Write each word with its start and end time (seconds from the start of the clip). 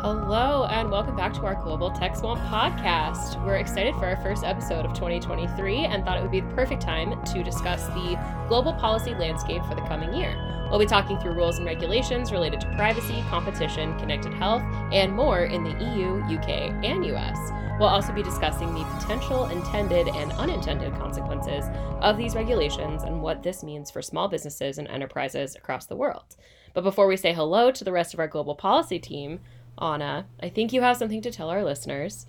Hello, 0.00 0.64
and 0.66 0.92
welcome 0.92 1.16
back 1.16 1.32
to 1.34 1.44
our 1.44 1.56
Global 1.56 1.90
Tech 1.90 2.14
Swamp 2.14 2.40
podcast. 2.42 3.44
We're 3.44 3.56
excited 3.56 3.96
for 3.96 4.06
our 4.06 4.16
first 4.18 4.44
episode 4.44 4.86
of 4.86 4.94
2023 4.94 5.86
and 5.86 6.04
thought 6.04 6.16
it 6.16 6.22
would 6.22 6.30
be 6.30 6.38
the 6.38 6.54
perfect 6.54 6.80
time 6.80 7.20
to 7.24 7.42
discuss 7.42 7.88
the 7.88 8.16
global 8.46 8.72
policy 8.74 9.12
landscape 9.16 9.60
for 9.64 9.74
the 9.74 9.80
coming 9.88 10.14
year. 10.14 10.36
We'll 10.70 10.78
be 10.78 10.86
talking 10.86 11.18
through 11.18 11.32
rules 11.32 11.56
and 11.56 11.66
regulations 11.66 12.30
related 12.30 12.60
to 12.60 12.72
privacy, 12.76 13.24
competition, 13.28 13.98
connected 13.98 14.32
health, 14.34 14.62
and 14.92 15.12
more 15.12 15.46
in 15.46 15.64
the 15.64 15.70
EU, 15.70 16.22
UK, 16.38 16.48
and 16.84 17.04
US. 17.04 17.36
We'll 17.80 17.88
also 17.88 18.12
be 18.12 18.22
discussing 18.22 18.72
the 18.74 18.84
potential 19.00 19.46
intended 19.46 20.06
and 20.06 20.30
unintended 20.32 20.94
consequences 20.94 21.64
of 22.00 22.16
these 22.16 22.36
regulations 22.36 23.02
and 23.02 23.20
what 23.20 23.42
this 23.42 23.64
means 23.64 23.90
for 23.90 24.00
small 24.00 24.28
businesses 24.28 24.78
and 24.78 24.86
enterprises 24.86 25.56
across 25.56 25.86
the 25.86 25.96
world. 25.96 26.36
But 26.72 26.84
before 26.84 27.08
we 27.08 27.16
say 27.16 27.32
hello 27.32 27.72
to 27.72 27.82
the 27.82 27.90
rest 27.90 28.14
of 28.14 28.20
our 28.20 28.28
global 28.28 28.54
policy 28.54 29.00
team, 29.00 29.40
Anna, 29.80 30.26
I 30.42 30.48
think 30.48 30.72
you 30.72 30.82
have 30.82 30.96
something 30.96 31.22
to 31.22 31.30
tell 31.30 31.50
our 31.50 31.64
listeners. 31.64 32.26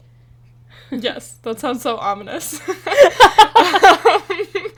yes, 0.92 1.34
that 1.44 1.60
sounds 1.60 1.82
so 1.82 1.98
ominous. 1.98 2.60
um, 2.68 2.76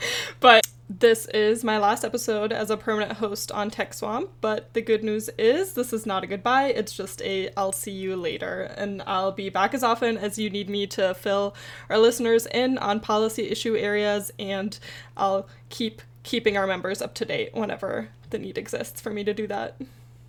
but 0.40 0.66
this 0.88 1.26
is 1.26 1.64
my 1.64 1.78
last 1.78 2.04
episode 2.04 2.52
as 2.52 2.70
a 2.70 2.76
permanent 2.76 3.18
host 3.18 3.50
on 3.52 3.70
Tech 3.70 3.94
Swamp, 3.94 4.30
but 4.40 4.72
the 4.72 4.80
good 4.80 5.02
news 5.02 5.28
is 5.38 5.72
this 5.72 5.92
is 5.92 6.06
not 6.06 6.24
a 6.24 6.26
goodbye, 6.26 6.66
it's 6.66 6.92
just 6.92 7.20
a 7.22 7.50
I'll 7.56 7.72
see 7.72 7.90
you 7.90 8.16
later. 8.16 8.72
And 8.76 9.02
I'll 9.06 9.32
be 9.32 9.48
back 9.48 9.74
as 9.74 9.82
often 9.82 10.16
as 10.16 10.38
you 10.38 10.50
need 10.50 10.68
me 10.68 10.86
to 10.88 11.14
fill 11.14 11.54
our 11.88 11.98
listeners 11.98 12.46
in 12.46 12.78
on 12.78 13.00
policy 13.00 13.48
issue 13.48 13.76
areas, 13.76 14.32
and 14.38 14.78
I'll 15.16 15.48
keep 15.70 16.02
keeping 16.22 16.56
our 16.56 16.66
members 16.66 17.02
up 17.02 17.14
to 17.14 17.24
date 17.24 17.50
whenever 17.52 18.08
the 18.30 18.38
need 18.38 18.56
exists 18.56 19.00
for 19.00 19.10
me 19.10 19.24
to 19.24 19.34
do 19.34 19.46
that. 19.48 19.76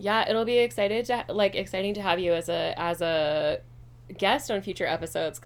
Yeah, 0.04 0.30
it'll 0.30 0.44
be 0.44 0.58
excited 0.58 1.06
to 1.06 1.24
like 1.30 1.56
exciting 1.56 1.94
to 1.94 2.02
have 2.02 2.20
you 2.20 2.34
as 2.34 2.50
a 2.50 2.74
as 2.78 3.02
a 3.02 3.62
guest 4.18 4.52
on 4.52 4.62
future 4.62 4.86
episodes. 4.86 5.40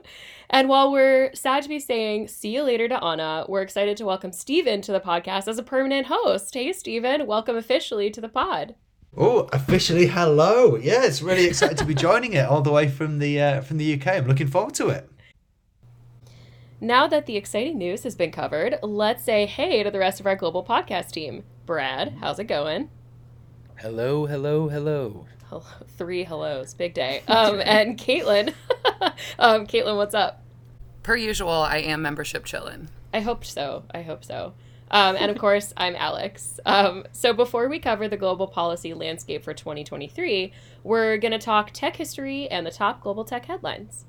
And 0.49 0.67
while 0.67 0.91
we're 0.91 1.31
sad 1.36 1.61
to 1.61 1.69
be 1.69 1.80
saying 1.80 2.30
see 2.30 2.55
you 2.55 2.64
later 2.64 2.88
to 2.88 3.03
Anna, 3.03 3.45
we're 3.47 3.61
excited 3.61 3.97
to 3.97 4.05
welcome 4.05 4.31
Steven 4.31 4.81
to 4.81 4.91
the 4.91 4.99
podcast 4.99 5.47
as 5.47 5.59
a 5.59 5.64
permanent 5.64 6.08
host. 6.08 6.55
Hey, 6.55 6.73
Steven, 6.73 7.27
welcome 7.27 7.55
officially 7.55 8.09
to 8.09 8.19
the 8.19 8.30
pod. 8.30 8.73
Oh, 9.16 9.47
officially 9.53 10.08
hello. 10.08 10.75
Yeah, 10.75 11.03
it's 11.03 11.21
really 11.21 11.45
excited 11.45 11.77
to 11.77 11.86
be 11.86 11.94
joining 11.94 12.33
it 12.33 12.47
all 12.47 12.64
the 12.64 12.71
way 12.71 12.88
from 12.88 13.19
the 13.19 13.39
uh, 13.39 13.61
from 13.61 13.77
the 13.77 13.94
UK. 13.94 14.08
I'm 14.08 14.27
looking 14.27 14.47
forward 14.47 14.73
to 14.75 14.89
it. 14.89 15.08
Now 16.81 17.05
that 17.05 17.27
the 17.27 17.38
exciting 17.38 17.77
news 17.77 18.02
has 18.05 18.16
been 18.16 18.31
covered, 18.31 18.80
let's 18.81 19.23
say 19.23 19.45
hey 19.45 19.83
to 19.83 19.92
the 19.92 19.99
rest 19.99 20.19
of 20.19 20.25
our 20.25 20.36
global 20.36 20.66
podcast 20.66 21.11
team. 21.11 21.44
Brad, 21.67 22.16
how's 22.21 22.39
it 22.39 22.45
going? 22.45 22.89
Hello, 23.80 24.25
hello, 24.25 24.70
hello. 24.70 25.28
Hello, 25.50 25.64
three 26.00 26.23
hellos, 26.23 26.73
big 26.73 26.95
day. 26.95 27.22
Um, 27.28 27.61
and 27.64 27.95
Caitlin, 27.95 28.56
um, 29.39 29.67
Caitlin, 29.67 29.95
what's 29.97 30.16
up? 30.16 30.42
Per 31.03 31.16
usual, 31.16 31.52
I 31.52 31.78
am 31.78 32.02
membership 32.02 32.45
chillin'. 32.45 32.88
I 33.14 33.20
hope 33.20 33.45
so. 33.45 33.83
I 33.94 34.02
hope 34.02 34.25
so. 34.25 34.53
Um, 34.89 35.16
and 35.16 35.30
of 35.30 35.38
course, 35.39 35.75
I'm 35.78 35.95
Alex. 35.95 36.59
Um, 36.66 37.05
so 37.11 37.33
before 37.33 37.70
we 37.70 37.78
cover 37.78 38.08
the 38.08 38.17
global 38.17 38.48
policy 38.48 38.95
landscape 38.95 39.44
for 39.44 39.53
2023, 39.53 40.52
we're 40.83 41.17
going 41.17 41.33
to 41.33 41.38
talk 41.38 41.70
tech 41.72 41.98
history 41.98 42.50
and 42.50 42.66
the 42.66 42.72
top 42.72 43.02
global 43.03 43.25
tech 43.25 43.45
headlines. 43.45 44.05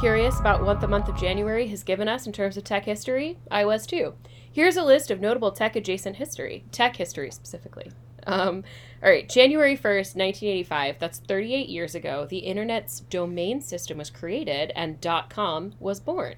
Curious 0.00 0.40
about 0.40 0.64
what 0.64 0.80
the 0.80 0.88
month 0.88 1.10
of 1.10 1.20
January 1.20 1.66
has 1.66 1.82
given 1.82 2.08
us 2.08 2.26
in 2.26 2.32
terms 2.32 2.56
of 2.56 2.64
tech 2.64 2.86
history? 2.86 3.36
I 3.50 3.66
was 3.66 3.86
too. 3.86 4.14
Here's 4.50 4.78
a 4.78 4.82
list 4.82 5.10
of 5.10 5.20
notable 5.20 5.52
tech 5.52 5.76
adjacent 5.76 6.16
history, 6.16 6.64
tech 6.72 6.96
history 6.96 7.30
specifically. 7.30 7.92
Um, 8.26 8.64
all 9.02 9.10
right, 9.10 9.28
January 9.28 9.76
1st, 9.76 10.16
1985, 10.16 10.98
that's 10.98 11.18
38 11.18 11.68
years 11.68 11.94
ago, 11.94 12.24
the 12.24 12.38
internet's 12.38 13.00
domain 13.00 13.60
system 13.60 13.98
was 13.98 14.08
created 14.08 14.72
and 14.74 15.06
.com 15.28 15.74
was 15.78 16.00
born. 16.00 16.36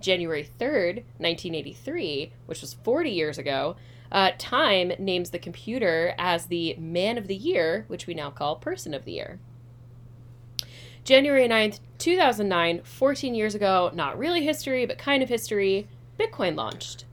January 0.00 0.42
3rd, 0.42 1.04
1983, 1.18 2.32
which 2.46 2.60
was 2.60 2.74
40 2.74 3.08
years 3.08 3.38
ago, 3.38 3.76
uh, 4.10 4.32
Time 4.36 4.94
names 4.98 5.30
the 5.30 5.38
computer 5.38 6.12
as 6.18 6.46
the 6.46 6.74
Man 6.74 7.18
of 7.18 7.28
the 7.28 7.36
Year, 7.36 7.84
which 7.86 8.08
we 8.08 8.14
now 8.14 8.30
call 8.30 8.56
Person 8.56 8.94
of 8.94 9.04
the 9.04 9.12
Year. 9.12 9.38
January 11.04 11.48
9th, 11.48 11.80
2009, 11.98 12.82
14 12.82 13.34
years 13.34 13.54
ago, 13.54 13.90
not 13.94 14.18
really 14.18 14.44
history, 14.44 14.86
but 14.86 14.98
kind 14.98 15.22
of 15.22 15.28
history, 15.28 15.88
Bitcoin 16.18 16.56
launched. 16.56 17.04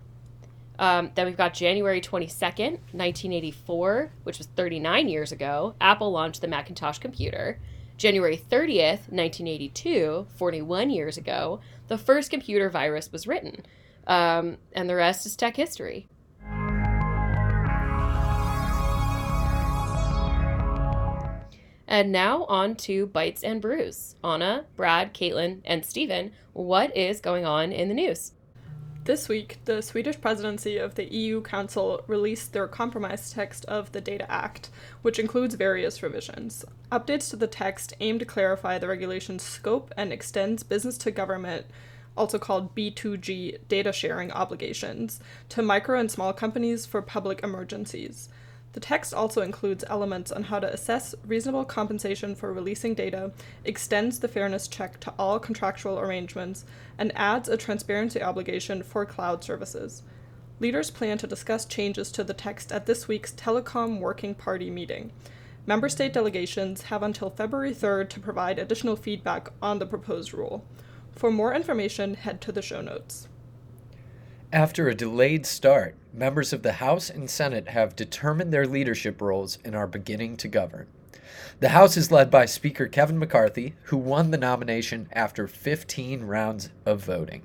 Um, 0.80 1.12
then 1.16 1.26
we've 1.26 1.38
got 1.38 1.54
January 1.54 2.02
22nd, 2.02 2.80
1984, 2.92 4.12
which 4.24 4.38
was 4.38 4.48
39 4.48 5.10
years 5.10 5.32
ago, 5.32 5.76
Apple 5.82 6.12
launched 6.12 6.42
the 6.42 6.48
Macintosh 6.48 7.00
computer. 7.00 7.60
January 7.98 8.38
30th, 8.38 9.10
1982, 9.10 10.28
41 10.36 10.90
years 10.92 11.18
ago, 11.18 11.60
the 11.88 11.98
first 11.98 12.30
computer 12.30 12.70
virus 12.70 13.12
was 13.12 13.26
written. 13.26 13.66
Um, 14.06 14.58
and 14.74 14.88
the 14.88 14.96
rest 14.96 15.26
is 15.26 15.36
tech 15.36 15.56
history. 15.56 16.08
And 21.88 22.12
now 22.12 22.44
on 22.46 22.76
to 22.78 23.08
Bites 23.08 23.44
and 23.44 23.62
Brews. 23.62 24.16
Anna, 24.22 24.66
Brad, 24.76 25.14
Caitlin, 25.14 25.62
and 25.64 25.86
Steven, 25.86 26.34
what 26.52 26.96
is 26.98 27.22
going 27.22 27.46
on 27.46 27.72
in 27.72 27.88
the 27.88 27.94
news? 27.94 28.34
This 29.06 29.30
week, 29.30 29.60
the 29.64 29.82
Swedish 29.82 30.20
presidency 30.20 30.78
of 30.78 30.96
the 30.96 31.06
EU 31.06 31.42
Council 31.42 32.04
released 32.08 32.52
their 32.52 32.68
compromise 32.68 33.32
text 33.32 33.64
of 33.66 33.94
the 33.94 34.02
Data 34.02 34.30
Act, 34.30 34.70
which 35.02 35.18
includes 35.18 35.56
various 35.56 36.04
revisions. 36.04 36.66
Updates 36.92 37.30
to 37.30 37.38
the 37.38 37.48
text 37.48 37.94
aim 38.02 38.20
to 38.20 38.26
clarify 38.26 38.78
the 38.78 38.90
regulation's 38.90 39.44
scope 39.44 39.94
and 39.96 40.12
extends 40.12 40.64
business 40.64 40.98
to 40.98 41.12
government, 41.12 41.68
also 42.18 42.38
called 42.38 42.76
B2G 42.76 43.60
data 43.70 43.94
sharing 43.94 44.30
obligations, 44.34 45.22
to 45.48 45.62
micro 45.62 45.98
and 45.98 46.12
small 46.12 46.34
companies 46.34 46.86
for 46.86 47.02
public 47.02 47.42
emergencies. 47.46 48.28
The 48.74 48.80
text 48.80 49.14
also 49.14 49.42
includes 49.42 49.84
elements 49.88 50.32
on 50.32 50.44
how 50.44 50.60
to 50.60 50.72
assess 50.72 51.16
reasonable 51.26 51.66
compensation 51.66 52.36
for 52.36 52.54
releasing 52.54 52.94
data, 52.94 53.32
extends 53.64 54.20
the 54.20 54.28
fairness 54.28 54.68
check 54.68 55.00
to 55.00 55.14
all 55.18 55.40
contractual 55.40 56.00
arrangements, 56.00 56.66
and 56.98 57.12
adds 57.16 57.50
a 57.50 57.58
transparency 57.58 58.22
obligation 58.22 58.84
for 58.84 59.06
cloud 59.06 59.44
services. 59.44 60.04
Leaders 60.60 60.92
plan 60.92 61.18
to 61.20 61.28
discuss 61.28 61.66
changes 61.66 62.12
to 62.12 62.24
the 62.24 62.34
text 62.34 62.72
at 62.72 62.86
this 62.86 63.08
week's 63.08 63.32
Telecom 63.34 64.00
Working 64.00 64.36
Party 64.36 64.70
meeting. 64.70 65.12
Member 65.68 65.90
state 65.90 66.14
delegations 66.14 66.84
have 66.84 67.04
until 67.04 67.30
February 67.30 67.74
3rd 67.74 68.10
to 68.10 68.20
provide 68.20 68.58
additional 68.58 68.96
feedback 68.96 69.50
on 69.62 69.80
the 69.80 69.86
proposed 69.86 70.34
rule. 70.34 70.66
For 71.12 71.30
more 71.30 71.54
information, 71.54 72.14
head 72.14 72.42
to 72.42 72.52
the 72.52 72.62
show 72.62 72.82
notes. 72.82 73.28
After 74.54 74.88
a 74.88 74.96
delayed 74.96 75.46
start, 75.46 75.96
members 76.18 76.52
of 76.52 76.64
the 76.64 76.74
House 76.74 77.10
and 77.10 77.30
Senate 77.30 77.70
have 77.70 77.96
determined 77.96 78.52
their 78.52 78.66
leadership 78.66 79.22
roles 79.22 79.60
and 79.64 79.76
are 79.76 79.88
beginning 79.88 80.36
to 80.38 80.48
govern. 80.48 80.88
The 81.60 81.70
House 81.70 81.96
is 81.96 82.12
led 82.12 82.32
by 82.32 82.46
Speaker 82.46 82.88
Kevin 82.88 83.20
McCarthy, 83.20 83.76
who 83.84 83.98
won 83.98 84.32
the 84.32 84.38
nomination 84.38 85.08
after 85.14 85.48
15 85.48 86.24
rounds 86.24 86.70
of 86.86 87.04
voting. 87.04 87.44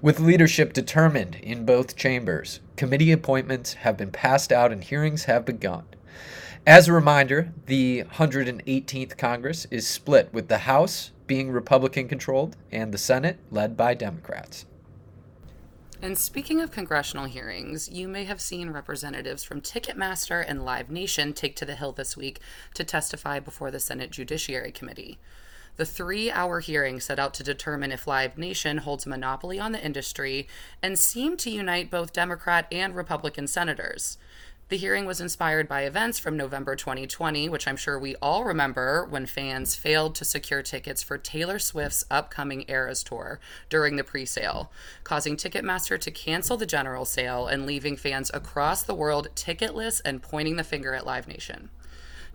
With 0.00 0.20
leadership 0.20 0.72
determined 0.72 1.36
in 1.36 1.64
both 1.64 1.96
chambers, 1.96 2.60
committee 2.76 3.12
appointments 3.12 3.74
have 3.74 3.96
been 3.96 4.10
passed 4.10 4.52
out 4.52 4.72
and 4.72 4.82
hearings 4.82 5.24
have 5.24 5.44
begun. 5.44 5.84
As 6.66 6.86
a 6.86 6.92
reminder, 6.92 7.52
the 7.66 8.04
118th 8.14 9.16
Congress 9.16 9.66
is 9.70 9.86
split, 9.86 10.32
with 10.32 10.48
the 10.48 10.58
House 10.58 11.12
being 11.26 11.50
Republican 11.50 12.08
controlled 12.08 12.56
and 12.70 12.92
the 12.92 12.98
Senate 12.98 13.38
led 13.50 13.76
by 13.76 13.94
Democrats. 13.94 14.66
And 16.00 16.16
speaking 16.16 16.60
of 16.60 16.70
congressional 16.70 17.24
hearings, 17.24 17.88
you 17.88 18.06
may 18.06 18.22
have 18.22 18.40
seen 18.40 18.70
representatives 18.70 19.42
from 19.42 19.60
Ticketmaster 19.60 20.44
and 20.46 20.64
Live 20.64 20.90
Nation 20.90 21.32
take 21.32 21.56
to 21.56 21.64
the 21.64 21.74
Hill 21.74 21.90
this 21.90 22.16
week 22.16 22.38
to 22.74 22.84
testify 22.84 23.40
before 23.40 23.72
the 23.72 23.80
Senate 23.80 24.12
Judiciary 24.12 24.70
Committee. 24.70 25.18
The 25.76 25.84
three 25.84 26.30
hour 26.30 26.60
hearing 26.60 27.00
set 27.00 27.18
out 27.18 27.34
to 27.34 27.42
determine 27.42 27.90
if 27.90 28.06
Live 28.06 28.38
Nation 28.38 28.78
holds 28.78 29.06
a 29.06 29.08
monopoly 29.08 29.58
on 29.58 29.72
the 29.72 29.84
industry 29.84 30.46
and 30.80 30.96
seemed 30.96 31.40
to 31.40 31.50
unite 31.50 31.90
both 31.90 32.12
Democrat 32.12 32.68
and 32.70 32.94
Republican 32.94 33.48
senators. 33.48 34.18
The 34.68 34.76
hearing 34.76 35.06
was 35.06 35.18
inspired 35.18 35.66
by 35.66 35.84
events 35.84 36.18
from 36.18 36.36
November 36.36 36.76
2020, 36.76 37.48
which 37.48 37.66
I'm 37.66 37.78
sure 37.78 37.98
we 37.98 38.16
all 38.16 38.44
remember 38.44 39.06
when 39.08 39.24
fans 39.24 39.74
failed 39.74 40.14
to 40.16 40.26
secure 40.26 40.62
tickets 40.62 41.02
for 41.02 41.16
Taylor 41.16 41.58
Swift's 41.58 42.04
upcoming 42.10 42.66
Eras 42.68 43.02
tour 43.02 43.40
during 43.70 43.96
the 43.96 44.04
pre 44.04 44.26
sale, 44.26 44.70
causing 45.04 45.38
Ticketmaster 45.38 45.98
to 45.98 46.10
cancel 46.10 46.58
the 46.58 46.66
general 46.66 47.06
sale 47.06 47.46
and 47.46 47.64
leaving 47.64 47.96
fans 47.96 48.30
across 48.34 48.82
the 48.82 48.94
world 48.94 49.28
ticketless 49.34 50.02
and 50.04 50.20
pointing 50.20 50.56
the 50.56 50.64
finger 50.64 50.92
at 50.92 51.06
Live 51.06 51.28
Nation. 51.28 51.70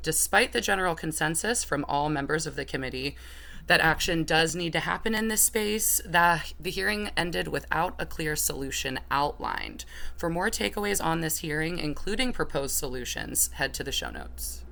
Despite 0.02 0.54
the 0.54 0.62
general 0.62 0.96
consensus 0.96 1.64
from 1.64 1.86
all 1.88 2.10
members 2.10 2.48
of 2.48 2.56
the 2.56 2.66
committee, 2.66 3.16
that 3.68 3.82
action 3.82 4.24
does 4.24 4.56
need 4.56 4.74
to 4.74 4.80
happen 4.82 5.16
in 5.16 5.28
this 5.28 5.42
space. 5.42 6.02
The, 6.06 6.42
the 6.60 6.72
hearing 6.72 7.12
ended 7.16 7.48
without 7.48 7.96
a 8.00 8.06
clear 8.06 8.36
solution 8.36 9.00
outlined. 9.10 9.86
For 10.18 10.30
more 10.30 10.50
takeaways 10.50 11.04
on 11.04 11.22
this 11.22 11.40
hearing, 11.40 11.80
including 11.80 12.34
proposed 12.34 12.76
solutions, 12.76 13.50
head 13.54 13.74
to 13.76 13.84
the 13.84 13.92
show 13.92 14.10
notes. 14.10 14.64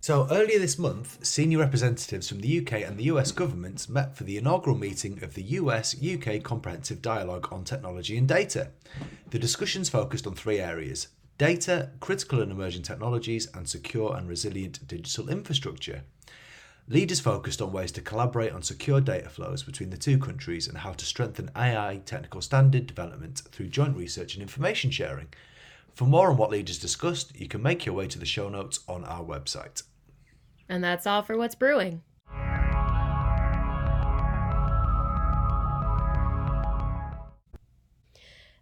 So, 0.00 0.26
earlier 0.32 0.58
this 0.58 0.80
month, 0.80 1.24
senior 1.24 1.58
representatives 1.58 2.28
from 2.28 2.40
the 2.40 2.58
UK 2.58 2.72
and 2.82 2.98
the 2.98 3.04
US 3.04 3.30
governments 3.30 3.88
met 3.88 4.16
for 4.16 4.24
the 4.24 4.36
inaugural 4.36 4.76
meeting 4.76 5.22
of 5.22 5.34
the 5.34 5.44
US 5.60 5.94
UK 6.02 6.42
Comprehensive 6.42 7.00
Dialogue 7.00 7.46
on 7.52 7.62
Technology 7.62 8.18
and 8.18 8.26
Data. 8.26 8.70
The 9.30 9.38
discussions 9.38 9.88
focused 9.88 10.26
on 10.26 10.34
three 10.34 10.58
areas 10.58 11.06
data, 11.38 11.90
critical 12.00 12.40
and 12.40 12.50
emerging 12.50 12.82
technologies, 12.82 13.46
and 13.54 13.68
secure 13.68 14.16
and 14.16 14.28
resilient 14.28 14.86
digital 14.88 15.28
infrastructure. 15.28 16.02
Leaders 16.92 17.20
focused 17.20 17.62
on 17.62 17.72
ways 17.72 17.90
to 17.90 18.02
collaborate 18.02 18.52
on 18.52 18.60
secure 18.60 19.00
data 19.00 19.30
flows 19.30 19.62
between 19.62 19.88
the 19.88 19.96
two 19.96 20.18
countries 20.18 20.68
and 20.68 20.76
how 20.76 20.92
to 20.92 21.06
strengthen 21.06 21.50
AI 21.56 22.02
technical 22.04 22.42
standard 22.42 22.86
development 22.86 23.40
through 23.50 23.68
joint 23.68 23.96
research 23.96 24.34
and 24.34 24.42
information 24.42 24.90
sharing. 24.90 25.28
For 25.94 26.04
more 26.04 26.28
on 26.28 26.36
what 26.36 26.50
leaders 26.50 26.78
discussed, 26.78 27.34
you 27.34 27.48
can 27.48 27.62
make 27.62 27.86
your 27.86 27.94
way 27.94 28.08
to 28.08 28.18
the 28.18 28.26
show 28.26 28.50
notes 28.50 28.80
on 28.86 29.04
our 29.04 29.24
website. 29.24 29.84
And 30.68 30.84
that's 30.84 31.06
all 31.06 31.22
for 31.22 31.38
what's 31.38 31.54
brewing. 31.54 32.02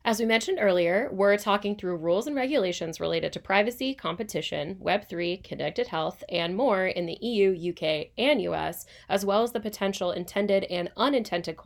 As 0.02 0.18
we 0.18 0.24
mentioned 0.24 0.58
earlier, 0.58 1.10
we're 1.12 1.36
talking 1.36 1.76
through 1.76 1.96
rules 1.96 2.26
and 2.26 2.34
regulations 2.34 3.00
related 3.00 3.34
to 3.34 3.40
privacy, 3.40 3.94
competition, 3.94 4.76
Web3, 4.76 5.44
connected 5.44 5.88
health, 5.88 6.24
and 6.30 6.56
more 6.56 6.86
in 6.86 7.04
the 7.04 7.18
EU, 7.20 7.72
UK, 7.72 8.06
and 8.16 8.40
US, 8.40 8.86
as 9.10 9.26
well 9.26 9.42
as 9.42 9.52
the 9.52 9.60
potential 9.60 10.10
intended 10.10 10.64
and 10.64 10.90
unintended 10.96 11.58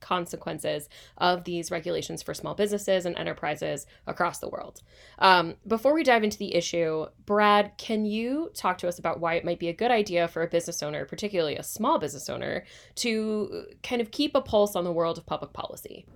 consequences 0.00 0.88
of 1.18 1.44
these 1.44 1.70
regulations 1.70 2.22
for 2.22 2.32
small 2.32 2.54
businesses 2.54 3.04
and 3.04 3.14
enterprises 3.18 3.86
across 4.06 4.38
the 4.38 4.48
world. 4.48 4.80
Um, 5.18 5.56
before 5.66 5.92
we 5.92 6.02
dive 6.02 6.24
into 6.24 6.38
the 6.38 6.54
issue, 6.54 7.04
Brad, 7.26 7.72
can 7.76 8.06
you 8.06 8.50
talk 8.54 8.78
to 8.78 8.88
us 8.88 8.98
about 8.98 9.20
why 9.20 9.34
it 9.34 9.44
might 9.44 9.60
be 9.60 9.68
a 9.68 9.74
good 9.74 9.90
idea 9.90 10.28
for 10.28 10.42
a 10.42 10.48
business 10.48 10.82
owner, 10.82 11.04
particularly 11.04 11.56
a 11.56 11.62
small 11.62 11.98
business 11.98 12.30
owner, 12.30 12.64
to 12.96 13.66
kind 13.82 14.00
of 14.00 14.10
keep 14.10 14.34
a 14.34 14.40
pulse 14.40 14.76
on 14.76 14.84
the 14.84 14.92
world 14.92 15.18
of 15.18 15.26
public 15.26 15.52
policy? 15.52 16.06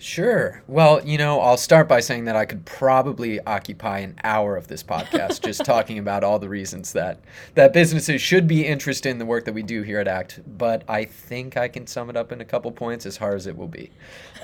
Sure. 0.00 0.62
Well, 0.68 1.04
you 1.04 1.18
know, 1.18 1.40
I'll 1.40 1.56
start 1.56 1.88
by 1.88 1.98
saying 1.98 2.26
that 2.26 2.36
I 2.36 2.44
could 2.44 2.64
probably 2.64 3.40
occupy 3.40 3.98
an 3.98 4.14
hour 4.22 4.56
of 4.56 4.68
this 4.68 4.80
podcast 4.84 5.40
just 5.44 5.64
talking 5.64 5.98
about 5.98 6.22
all 6.22 6.38
the 6.38 6.48
reasons 6.48 6.92
that 6.92 7.18
that 7.54 7.72
businesses 7.72 8.22
should 8.22 8.46
be 8.46 8.64
interested 8.64 9.08
in 9.10 9.18
the 9.18 9.26
work 9.26 9.44
that 9.44 9.54
we 9.54 9.64
do 9.64 9.82
here 9.82 9.98
at 9.98 10.06
ACT. 10.06 10.40
But 10.56 10.84
I 10.88 11.04
think 11.04 11.56
I 11.56 11.66
can 11.66 11.88
sum 11.88 12.10
it 12.10 12.16
up 12.16 12.30
in 12.30 12.40
a 12.40 12.44
couple 12.44 12.70
points, 12.70 13.06
as 13.06 13.16
hard 13.16 13.34
as 13.34 13.48
it 13.48 13.56
will 13.56 13.66
be. 13.66 13.90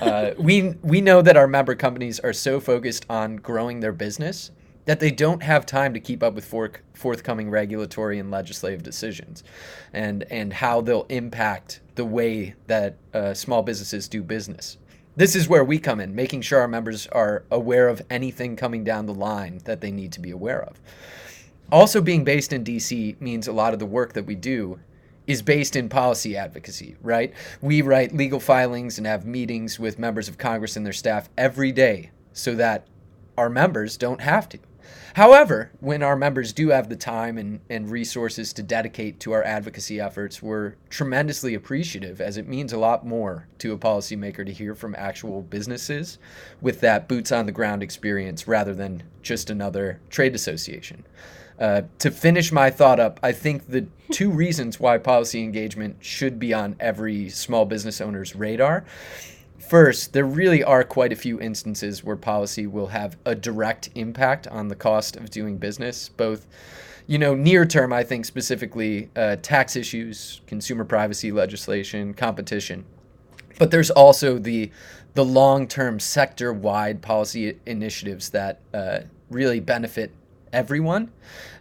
Uh, 0.01 0.31
we 0.37 0.75
we 0.81 0.99
know 0.99 1.21
that 1.21 1.37
our 1.37 1.47
member 1.47 1.73
companies 1.73 2.19
are 2.19 2.33
so 2.33 2.59
focused 2.59 3.05
on 3.09 3.37
growing 3.37 3.79
their 3.79 3.93
business 3.93 4.51
that 4.83 4.99
they 4.99 5.09
don't 5.09 5.41
have 5.41 5.65
time 5.65 5.93
to 5.93 5.99
keep 5.99 6.21
up 6.21 6.35
with 6.35 6.45
fork, 6.45 6.83
forthcoming 6.93 7.49
regulatory 7.49 8.19
and 8.19 8.29
legislative 8.29 8.83
decisions, 8.83 9.41
and 9.93 10.23
and 10.23 10.51
how 10.51 10.81
they'll 10.81 11.05
impact 11.07 11.79
the 11.95 12.05
way 12.05 12.55
that 12.67 12.97
uh, 13.13 13.33
small 13.33 13.63
businesses 13.63 14.09
do 14.09 14.21
business 14.21 14.77
this 15.15 15.35
is 15.35 15.47
where 15.47 15.63
we 15.63 15.79
come 15.79 15.99
in, 15.99 16.13
making 16.13 16.41
sure 16.41 16.59
our 16.59 16.67
members 16.67 17.07
are 17.07 17.43
aware 17.49 17.87
of 17.87 18.01
anything 18.09 18.55
coming 18.55 18.83
down 18.83 19.05
the 19.05 19.13
line 19.13 19.61
that 19.65 19.81
they 19.81 19.91
need 19.91 20.11
to 20.13 20.19
be 20.19 20.31
aware 20.31 20.63
of. 20.63 20.79
Also, 21.71 22.01
being 22.01 22.23
based 22.23 22.53
in 22.53 22.63
DC 22.63 23.19
means 23.19 23.47
a 23.47 23.53
lot 23.53 23.73
of 23.73 23.79
the 23.79 23.85
work 23.85 24.13
that 24.13 24.25
we 24.25 24.35
do 24.35 24.79
is 25.25 25.41
based 25.41 25.75
in 25.75 25.89
policy 25.89 26.37
advocacy, 26.37 26.95
right? 27.01 27.33
We 27.61 27.81
write 27.81 28.13
legal 28.13 28.39
filings 28.39 28.97
and 28.97 29.07
have 29.07 29.25
meetings 29.25 29.79
with 29.79 29.97
members 29.97 30.27
of 30.27 30.37
Congress 30.37 30.75
and 30.75 30.85
their 30.85 30.93
staff 30.93 31.29
every 31.37 31.71
day 31.71 32.11
so 32.33 32.53
that 32.55 32.87
our 33.37 33.49
members 33.49 33.97
don't 33.97 34.21
have 34.21 34.47
to. 34.49 34.59
However, 35.15 35.71
when 35.79 36.03
our 36.03 36.15
members 36.15 36.51
do 36.51 36.69
have 36.69 36.89
the 36.89 36.95
time 36.95 37.37
and, 37.37 37.59
and 37.69 37.89
resources 37.89 38.51
to 38.53 38.63
dedicate 38.63 39.19
to 39.21 39.31
our 39.31 39.43
advocacy 39.43 39.99
efforts, 39.99 40.41
we're 40.41 40.75
tremendously 40.89 41.53
appreciative 41.53 42.19
as 42.19 42.37
it 42.37 42.47
means 42.47 42.73
a 42.73 42.77
lot 42.77 43.05
more 43.05 43.47
to 43.59 43.71
a 43.73 43.77
policymaker 43.77 44.45
to 44.45 44.51
hear 44.51 44.75
from 44.75 44.95
actual 44.97 45.41
businesses 45.41 46.17
with 46.61 46.81
that 46.81 47.07
boots 47.07 47.31
on 47.31 47.45
the 47.45 47.51
ground 47.51 47.81
experience 47.81 48.47
rather 48.47 48.73
than 48.73 49.03
just 49.21 49.49
another 49.49 49.99
trade 50.09 50.35
association. 50.35 51.05
Uh, 51.57 51.83
to 51.99 52.11
finish 52.11 52.51
my 52.51 52.69
thought 52.69 52.99
up, 52.99 53.19
I 53.23 53.31
think 53.31 53.69
the 53.69 53.87
two 54.11 54.29
reasons 54.29 54.79
why 54.79 54.97
policy 54.97 55.41
engagement 55.41 55.97
should 56.01 56.37
be 56.37 56.53
on 56.53 56.75
every 56.79 57.29
small 57.29 57.65
business 57.65 58.01
owner's 58.01 58.35
radar 58.35 58.83
First, 59.59 60.13
there 60.13 60.25
really 60.25 60.63
are 60.63 60.83
quite 60.83 61.11
a 61.11 61.15
few 61.15 61.39
instances 61.39 62.03
where 62.03 62.15
policy 62.15 62.67
will 62.67 62.87
have 62.87 63.17
a 63.25 63.33
direct 63.33 63.89
impact 63.95 64.47
on 64.47 64.67
the 64.67 64.75
cost 64.75 65.15
of 65.15 65.29
doing 65.29 65.57
business, 65.57 66.09
both 66.09 66.47
you 67.07 67.19
know, 67.19 67.35
near 67.35 67.65
term, 67.65 67.93
I 67.93 68.03
think 68.03 68.25
specifically 68.25 69.09
uh, 69.15 69.35
tax 69.41 69.75
issues, 69.75 70.41
consumer 70.47 70.83
privacy 70.83 71.31
legislation, 71.31 72.13
competition. 72.13 72.83
But 73.59 73.71
there's 73.71 73.91
also 73.91 74.37
the 74.37 74.71
the 75.13 75.23
long 75.23 75.67
term 75.67 75.99
sector 75.99 76.51
wide 76.51 77.01
policy 77.01 77.57
initiatives 77.65 78.29
that 78.31 78.59
uh, 78.73 78.99
really 79.29 79.59
benefit 79.59 80.11
everyone, 80.51 81.11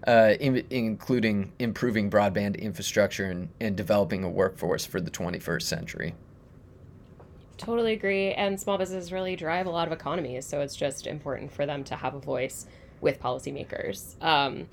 uh, 0.06 0.34
in, 0.40 0.64
including 0.70 1.52
improving 1.58 2.10
broadband 2.10 2.58
infrastructure 2.58 3.26
and, 3.26 3.48
and 3.60 3.76
developing 3.76 4.24
a 4.24 4.28
workforce 4.28 4.84
for 4.84 5.00
the 5.00 5.10
21st 5.10 5.62
century. 5.62 6.14
Totally 7.56 7.92
agree. 7.92 8.32
And 8.32 8.60
small 8.60 8.78
businesses 8.78 9.12
really 9.12 9.36
drive 9.36 9.66
a 9.66 9.70
lot 9.70 9.86
of 9.86 9.92
economies. 9.92 10.46
So 10.46 10.60
it's 10.60 10.74
just 10.74 11.06
important 11.06 11.52
for 11.52 11.66
them 11.66 11.84
to 11.84 11.96
have 11.96 12.14
a 12.14 12.20
voice 12.20 12.66
with 13.00 13.20
policymakers. 13.20 14.20
Um, 14.22 14.68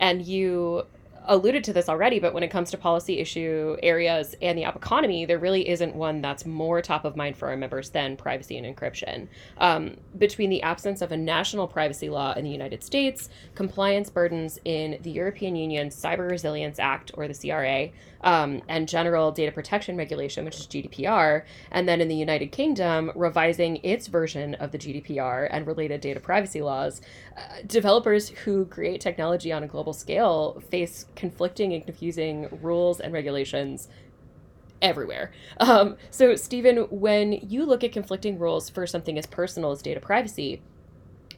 and 0.00 0.24
you 0.24 0.86
alluded 1.26 1.64
to 1.64 1.72
this 1.72 1.88
already, 1.88 2.18
but 2.18 2.34
when 2.34 2.42
it 2.42 2.50
comes 2.50 2.70
to 2.70 2.78
policy 2.78 3.18
issue 3.18 3.76
areas 3.82 4.34
and 4.42 4.58
the 4.58 4.64
app 4.64 4.76
economy, 4.76 5.24
there 5.24 5.38
really 5.38 5.68
isn't 5.68 5.94
one 5.94 6.20
that's 6.20 6.44
more 6.44 6.82
top 6.82 7.04
of 7.04 7.16
mind 7.16 7.36
for 7.36 7.48
our 7.48 7.56
members 7.56 7.90
than 7.90 8.16
privacy 8.16 8.58
and 8.58 8.76
encryption. 8.76 9.28
Um, 9.58 9.96
between 10.18 10.50
the 10.50 10.62
absence 10.62 11.02
of 11.02 11.12
a 11.12 11.16
national 11.16 11.66
privacy 11.66 12.08
law 12.08 12.32
in 12.34 12.44
the 12.44 12.50
United 12.50 12.84
States, 12.84 13.28
compliance 13.54 14.10
burdens 14.10 14.58
in 14.64 14.98
the 15.02 15.10
European 15.10 15.56
Union 15.56 15.88
Cyber 15.88 16.30
Resilience 16.30 16.78
Act, 16.78 17.10
or 17.14 17.28
the 17.28 17.34
CRA, 17.34 17.90
um, 18.24 18.62
and 18.68 18.88
General 18.88 19.30
Data 19.30 19.52
Protection 19.52 19.96
Regulation, 19.96 20.44
which 20.44 20.58
is 20.58 20.66
GDPR, 20.66 21.44
and 21.70 21.88
then 21.88 22.00
in 22.00 22.08
the 22.08 22.14
United 22.16 22.52
Kingdom, 22.52 23.12
revising 23.14 23.76
its 23.82 24.06
version 24.06 24.54
of 24.56 24.72
the 24.72 24.78
GDPR 24.78 25.46
and 25.50 25.66
related 25.66 26.00
data 26.00 26.20
privacy 26.20 26.62
laws, 26.62 27.00
developers 27.66 28.28
who 28.28 28.66
create 28.66 29.00
technology 29.00 29.52
on 29.52 29.62
a 29.62 29.66
global 29.66 29.92
scale 29.92 30.62
face 30.70 31.06
conflicting 31.16 31.72
and 31.72 31.84
confusing 31.84 32.48
rules 32.62 33.00
and 33.00 33.12
regulations 33.12 33.88
everywhere. 34.82 35.32
Um, 35.58 35.96
so, 36.10 36.36
Stephen, 36.36 36.78
when 36.90 37.32
you 37.32 37.64
look 37.64 37.82
at 37.82 37.92
conflicting 37.92 38.38
rules 38.38 38.68
for 38.68 38.86
something 38.86 39.18
as 39.18 39.26
personal 39.26 39.72
as 39.72 39.82
data 39.82 40.00
privacy, 40.00 40.62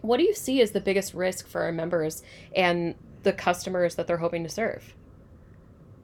what 0.02 0.18
do 0.18 0.24
you 0.24 0.34
see 0.34 0.60
as 0.60 0.72
the 0.72 0.80
biggest 0.80 1.14
risk 1.14 1.46
for 1.46 1.62
our 1.62 1.72
members 1.72 2.22
and 2.54 2.94
the 3.22 3.32
customers 3.32 3.94
that 3.94 4.06
they're 4.06 4.18
hoping 4.18 4.42
to 4.42 4.48
serve? 4.48 4.94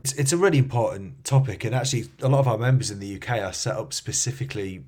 It's, 0.05 0.13
it's 0.15 0.33
a 0.33 0.37
really 0.37 0.59
important 0.59 1.25
topic, 1.25 1.65
and 1.65 1.75
actually, 1.75 2.07
a 2.21 2.29
lot 2.29 2.41
of 2.41 2.49
our 2.49 2.59
members 2.59 2.91
in 2.91 2.99
the 2.99 3.17
UK 3.17 3.43
are 3.43 3.53
set 3.53 3.77
up 3.77 3.93
specifically 3.93 4.85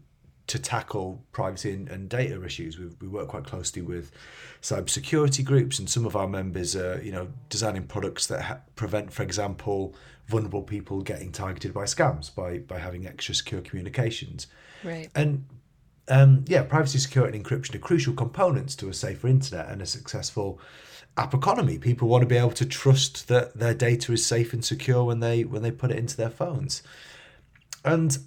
to 0.47 0.59
tackle 0.59 1.25
privacy 1.33 1.73
and, 1.73 1.89
and 1.89 2.09
data 2.09 2.43
issues. 2.45 2.79
We, 2.79 2.87
we 3.01 3.09
work 3.09 3.29
quite 3.29 3.45
closely 3.45 3.83
with 3.83 4.13
cybersecurity 4.61 5.45
groups, 5.45 5.79
and 5.79 5.89
some 5.89 6.07
of 6.07 6.17
our 6.17 6.29
members 6.29 6.77
are, 6.77 7.01
you 7.03 7.13
know, 7.13 7.29
designing 7.49 7.87
products 7.87 8.27
that 8.27 8.43
ha- 8.43 8.61
prevent, 8.77 9.13
for 9.13 9.23
example, 9.23 9.95
vulnerable 10.29 10.63
people 10.63 11.03
getting 11.03 11.31
targeted 11.33 11.75
by 11.75 11.85
scams 11.85 12.35
by 12.35 12.59
by 12.59 12.79
having 12.79 13.07
extra 13.07 13.35
secure 13.35 13.61
communications. 13.61 14.47
Right. 14.83 15.09
And 15.15 15.47
um, 16.09 16.45
yeah, 16.47 16.63
privacy, 16.63 16.99
security, 16.99 17.39
and 17.39 17.47
encryption 17.47 17.75
are 17.75 17.79
crucial 17.79 18.15
components 18.15 18.77
to 18.77 18.89
a 18.89 18.95
safer 18.95 19.29
internet 19.29 19.69
and 19.71 19.81
a 19.81 19.87
successful 19.87 20.61
app 21.17 21.33
economy. 21.33 21.79
People 21.79 22.09
want 22.09 22.23
to 22.23 22.27
be 22.27 22.37
able 22.37 22.51
to 22.51 22.67
trust 22.67 23.29
that 23.29 23.57
their 23.59 23.75
data 23.75 24.13
is 24.13 24.27
safe 24.27 24.53
and 24.53 24.65
secure 24.65 25.05
when 25.05 25.21
they 25.21 25.45
when 25.45 25.63
they 25.63 25.71
put 25.71 25.91
it 25.91 25.99
into 25.99 26.17
their 26.17 26.31
phones. 26.31 26.83
And 27.85 28.19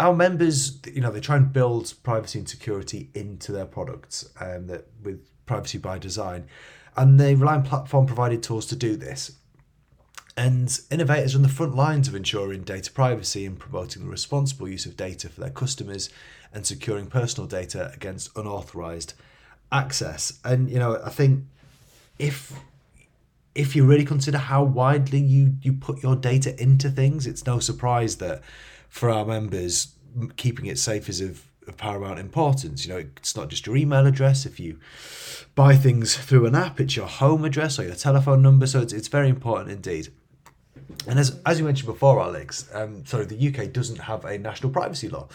our 0.00 0.16
members, 0.16 0.80
you 0.92 1.02
know, 1.02 1.12
they 1.12 1.20
try 1.20 1.36
and 1.36 1.52
build 1.52 1.92
privacy 2.02 2.38
and 2.38 2.48
security 2.48 3.10
into 3.14 3.52
their 3.52 3.66
products, 3.66 4.28
um, 4.40 4.66
that 4.66 4.86
with 5.02 5.20
privacy 5.44 5.76
by 5.76 5.98
design, 5.98 6.46
and 6.96 7.20
they 7.20 7.34
rely 7.34 7.54
on 7.54 7.62
platform 7.62 8.06
provided 8.06 8.42
tools 8.42 8.64
to 8.66 8.76
do 8.76 8.96
this. 8.96 9.32
And 10.36 10.80
innovators 10.90 11.34
are 11.34 11.38
on 11.38 11.42
the 11.42 11.50
front 11.50 11.74
lines 11.74 12.08
of 12.08 12.14
ensuring 12.14 12.62
data 12.62 12.90
privacy 12.90 13.44
and 13.44 13.58
promoting 13.58 14.04
the 14.04 14.08
responsible 14.08 14.68
use 14.68 14.86
of 14.86 14.96
data 14.96 15.28
for 15.28 15.40
their 15.42 15.50
customers 15.50 16.08
and 16.54 16.66
securing 16.66 17.06
personal 17.06 17.46
data 17.46 17.92
against 17.94 18.34
unauthorized 18.36 19.12
access. 19.70 20.40
And 20.44 20.70
you 20.70 20.78
know, 20.78 20.98
I 21.04 21.10
think 21.10 21.44
if 22.18 22.58
if 23.54 23.76
you 23.76 23.84
really 23.84 24.06
consider 24.06 24.38
how 24.38 24.62
widely 24.62 25.18
you 25.18 25.56
you 25.60 25.74
put 25.74 26.02
your 26.02 26.16
data 26.16 26.58
into 26.60 26.88
things, 26.88 27.26
it's 27.26 27.44
no 27.44 27.58
surprise 27.58 28.16
that 28.16 28.40
for 28.90 29.08
our 29.08 29.24
members, 29.24 29.94
keeping 30.36 30.66
it 30.66 30.78
safe 30.78 31.08
is 31.08 31.20
of, 31.20 31.46
of 31.66 31.76
paramount 31.76 32.18
importance. 32.18 32.84
You 32.84 32.92
know, 32.92 32.98
it's 32.98 33.36
not 33.36 33.48
just 33.48 33.66
your 33.66 33.76
email 33.76 34.06
address. 34.06 34.44
If 34.44 34.60
you 34.60 34.78
buy 35.54 35.76
things 35.76 36.16
through 36.16 36.46
an 36.46 36.54
app, 36.54 36.80
it's 36.80 36.96
your 36.96 37.06
home 37.06 37.44
address 37.44 37.78
or 37.78 37.84
your 37.84 37.94
telephone 37.94 38.42
number. 38.42 38.66
So 38.66 38.80
it's, 38.80 38.92
it's 38.92 39.08
very 39.08 39.28
important 39.28 39.70
indeed. 39.70 40.08
And 41.06 41.18
as, 41.18 41.40
as 41.46 41.58
you 41.58 41.64
mentioned 41.64 41.86
before, 41.86 42.20
Alex, 42.20 42.68
um, 42.74 43.06
sorry, 43.06 43.24
the 43.24 43.48
UK 43.48 43.72
doesn't 43.72 44.00
have 44.00 44.24
a 44.24 44.36
national 44.36 44.72
privacy 44.72 45.08
law. 45.08 45.28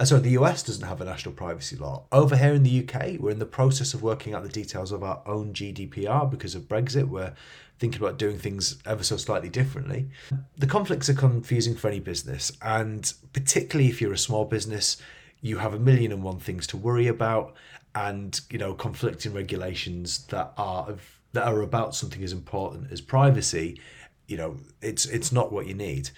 Uh, 0.00 0.04
sorry, 0.06 0.22
the 0.22 0.30
US 0.30 0.62
doesn't 0.62 0.88
have 0.88 1.02
a 1.02 1.04
national 1.04 1.34
privacy 1.34 1.76
law. 1.76 2.04
Over 2.10 2.34
here 2.34 2.54
in 2.54 2.62
the 2.62 2.88
UK, 2.88 3.20
we're 3.20 3.32
in 3.32 3.38
the 3.38 3.44
process 3.44 3.92
of 3.92 4.02
working 4.02 4.32
out 4.32 4.42
the 4.42 4.48
details 4.48 4.92
of 4.92 5.02
our 5.02 5.20
own 5.26 5.52
GDPR 5.52 6.30
because 6.30 6.54
of 6.54 6.62
Brexit. 6.62 7.06
We're 7.06 7.34
thinking 7.78 8.00
about 8.00 8.18
doing 8.18 8.38
things 8.38 8.78
ever 8.86 9.02
so 9.02 9.18
slightly 9.18 9.50
differently. 9.50 10.08
The 10.56 10.66
conflicts 10.66 11.10
are 11.10 11.14
confusing 11.14 11.76
for 11.76 11.88
any 11.88 12.00
business, 12.00 12.50
and 12.62 13.12
particularly 13.34 13.90
if 13.90 14.00
you're 14.00 14.14
a 14.14 14.18
small 14.18 14.46
business, 14.46 14.96
you 15.42 15.58
have 15.58 15.74
a 15.74 15.78
million 15.78 16.12
and 16.12 16.22
one 16.22 16.38
things 16.38 16.66
to 16.68 16.78
worry 16.78 17.06
about, 17.06 17.54
and 17.94 18.40
you 18.48 18.56
know 18.56 18.72
conflicting 18.72 19.34
regulations 19.34 20.24
that 20.28 20.54
are 20.56 20.94
that 21.34 21.46
are 21.46 21.60
about 21.60 21.94
something 21.94 22.22
as 22.22 22.32
important 22.32 22.90
as 22.90 23.00
privacy 23.00 23.80
you 24.28 24.36
know 24.36 24.56
it's 24.80 25.06
it's 25.06 25.32
not 25.32 25.52
what 25.52 25.66
you 25.66 25.74
need 25.74 26.10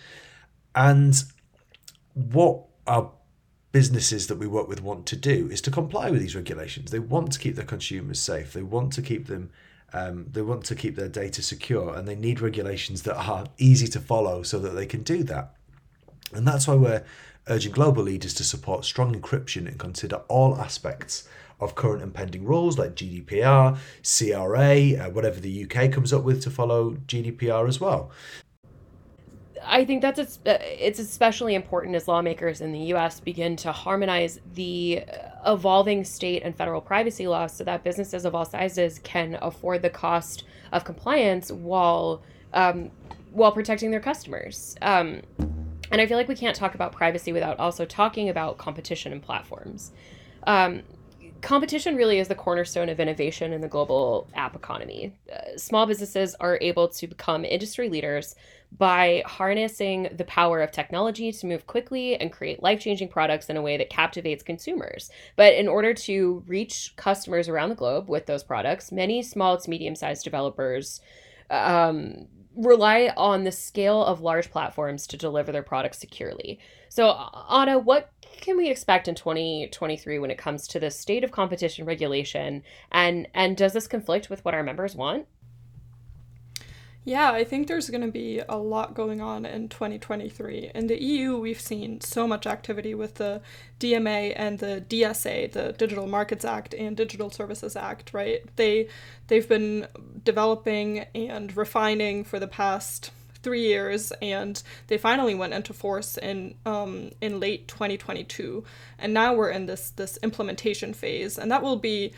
and 0.74 1.24
what 2.14 2.64
our 2.86 3.10
businesses 3.72 4.26
that 4.26 4.38
we 4.38 4.46
work 4.46 4.68
with 4.68 4.82
want 4.82 5.06
to 5.06 5.16
do 5.16 5.48
is 5.50 5.60
to 5.62 5.70
comply 5.70 6.10
with 6.10 6.20
these 6.20 6.36
regulations. 6.36 6.90
They 6.90 6.98
want 6.98 7.32
to 7.32 7.38
keep 7.38 7.56
their 7.56 7.64
consumers 7.64 8.20
safe. 8.20 8.52
They 8.52 8.62
want 8.62 8.92
to 8.94 9.02
keep 9.02 9.26
them 9.26 9.50
um, 9.94 10.26
they 10.32 10.40
want 10.40 10.64
to 10.64 10.74
keep 10.74 10.96
their 10.96 11.08
data 11.08 11.42
secure 11.42 11.94
and 11.94 12.08
they 12.08 12.14
need 12.14 12.40
regulations 12.40 13.02
that 13.02 13.16
are 13.16 13.46
easy 13.58 13.86
to 13.88 14.00
follow 14.00 14.42
so 14.42 14.58
that 14.58 14.70
they 14.70 14.86
can 14.86 15.02
do 15.02 15.22
that. 15.24 15.54
And 16.32 16.48
that's 16.48 16.66
why 16.66 16.74
we're 16.74 17.04
urging 17.48 17.72
global 17.72 18.02
leaders 18.02 18.32
to 18.34 18.44
support 18.44 18.84
strong 18.84 19.14
encryption 19.14 19.66
and 19.66 19.78
consider 19.78 20.16
all 20.28 20.56
aspects 20.56 21.28
of 21.60 21.74
current 21.74 22.02
and 22.02 22.14
pending 22.14 22.44
rules 22.44 22.78
like 22.78 22.94
GDPR, 22.94 23.76
CRA, 24.02 25.06
uh, 25.06 25.10
whatever 25.10 25.38
the 25.40 25.64
UK 25.64 25.92
comes 25.92 26.12
up 26.12 26.22
with 26.22 26.42
to 26.42 26.50
follow 26.50 26.92
GDPR 27.06 27.68
as 27.68 27.80
well. 27.80 28.10
I 29.64 29.84
think 29.84 30.02
that's 30.02 30.18
uh, 30.18 30.58
it's 30.60 30.98
especially 30.98 31.54
important 31.54 31.94
as 31.94 32.08
lawmakers 32.08 32.60
in 32.60 32.72
the 32.72 32.78
U.S. 32.78 33.20
begin 33.20 33.56
to 33.56 33.72
harmonize 33.72 34.40
the 34.54 35.04
evolving 35.46 36.04
state 36.04 36.42
and 36.42 36.56
federal 36.56 36.80
privacy 36.80 37.26
laws 37.26 37.56
so 37.56 37.64
that 37.64 37.84
businesses 37.84 38.24
of 38.24 38.34
all 38.34 38.44
sizes 38.44 38.98
can 39.00 39.38
afford 39.40 39.82
the 39.82 39.90
cost 39.90 40.44
of 40.72 40.84
compliance 40.84 41.50
while 41.50 42.22
um, 42.52 42.90
while 43.32 43.52
protecting 43.52 43.90
their 43.90 44.00
customers. 44.00 44.76
Um, 44.82 45.22
and 45.90 46.00
I 46.00 46.06
feel 46.06 46.16
like 46.16 46.28
we 46.28 46.34
can't 46.34 46.56
talk 46.56 46.74
about 46.74 46.92
privacy 46.92 47.32
without 47.32 47.58
also 47.58 47.84
talking 47.84 48.28
about 48.28 48.58
competition 48.58 49.12
and 49.12 49.22
platforms. 49.22 49.92
Um, 50.46 50.82
competition 51.42 51.96
really 51.96 52.18
is 52.18 52.28
the 52.28 52.34
cornerstone 52.34 52.88
of 52.88 53.00
innovation 53.00 53.52
in 53.52 53.60
the 53.60 53.68
global 53.68 54.28
app 54.34 54.56
economy. 54.56 55.12
Uh, 55.30 55.56
small 55.56 55.86
businesses 55.86 56.34
are 56.40 56.58
able 56.60 56.88
to 56.88 57.06
become 57.06 57.44
industry 57.44 57.88
leaders 57.88 58.34
by 58.78 59.22
harnessing 59.26 60.08
the 60.16 60.24
power 60.24 60.62
of 60.62 60.72
technology 60.72 61.30
to 61.30 61.46
move 61.46 61.66
quickly 61.66 62.16
and 62.16 62.32
create 62.32 62.62
life 62.62 62.80
changing 62.80 63.08
products 63.08 63.50
in 63.50 63.56
a 63.56 63.62
way 63.62 63.76
that 63.76 63.90
captivates 63.90 64.42
consumers. 64.42 65.10
But 65.36 65.54
in 65.54 65.68
order 65.68 65.92
to 65.92 66.42
reach 66.46 66.94
customers 66.96 67.48
around 67.48 67.68
the 67.68 67.74
globe 67.74 68.08
with 68.08 68.26
those 68.26 68.44
products, 68.44 68.90
many 68.90 69.22
small 69.22 69.58
to 69.58 69.68
medium 69.68 69.94
sized 69.94 70.24
developers 70.24 71.00
um, 71.50 72.28
rely 72.56 73.12
on 73.16 73.44
the 73.44 73.52
scale 73.52 74.04
of 74.04 74.20
large 74.20 74.50
platforms 74.50 75.06
to 75.08 75.16
deliver 75.16 75.52
their 75.52 75.62
products 75.62 75.98
securely. 75.98 76.58
So, 76.94 77.30
Anna, 77.48 77.78
what 77.78 78.10
can 78.42 78.58
we 78.58 78.68
expect 78.68 79.08
in 79.08 79.14
2023 79.14 80.18
when 80.18 80.30
it 80.30 80.36
comes 80.36 80.68
to 80.68 80.78
the 80.78 80.90
state 80.90 81.24
of 81.24 81.30
competition 81.30 81.86
regulation 81.86 82.62
and 82.90 83.28
and 83.32 83.56
does 83.56 83.72
this 83.72 83.88
conflict 83.88 84.28
with 84.28 84.44
what 84.44 84.52
our 84.52 84.62
members 84.62 84.94
want? 84.94 85.26
Yeah, 87.02 87.32
I 87.32 87.44
think 87.44 87.66
there's 87.66 87.88
going 87.88 88.02
to 88.02 88.12
be 88.12 88.42
a 88.46 88.58
lot 88.58 88.92
going 88.92 89.22
on 89.22 89.46
in 89.46 89.70
2023. 89.70 90.72
In 90.74 90.86
the 90.86 91.02
EU, 91.02 91.38
we've 91.38 91.58
seen 91.58 92.02
so 92.02 92.28
much 92.28 92.46
activity 92.46 92.94
with 92.94 93.14
the 93.14 93.40
DMA 93.80 94.34
and 94.36 94.58
the 94.58 94.84
DSA, 94.86 95.50
the 95.50 95.72
Digital 95.72 96.06
Markets 96.06 96.44
Act 96.44 96.74
and 96.74 96.94
Digital 96.94 97.30
Services 97.30 97.74
Act, 97.74 98.12
right? 98.12 98.42
They 98.56 98.88
they've 99.28 99.48
been 99.48 99.88
developing 100.22 101.06
and 101.14 101.56
refining 101.56 102.22
for 102.22 102.38
the 102.38 102.48
past 102.48 103.12
three 103.42 103.62
years, 103.62 104.12
and 104.22 104.62
they 104.86 104.98
finally 104.98 105.34
went 105.34 105.52
into 105.52 105.72
force 105.72 106.16
in 106.16 106.54
um, 106.64 107.10
in 107.20 107.40
late 107.40 107.68
2022. 107.68 108.64
And 108.98 109.12
now 109.12 109.34
we're 109.34 109.50
in 109.50 109.66
this 109.66 109.90
this 109.90 110.18
implementation 110.22 110.94
phase, 110.94 111.38
and 111.38 111.50
that 111.50 111.62
will 111.62 111.76
be 111.76 112.12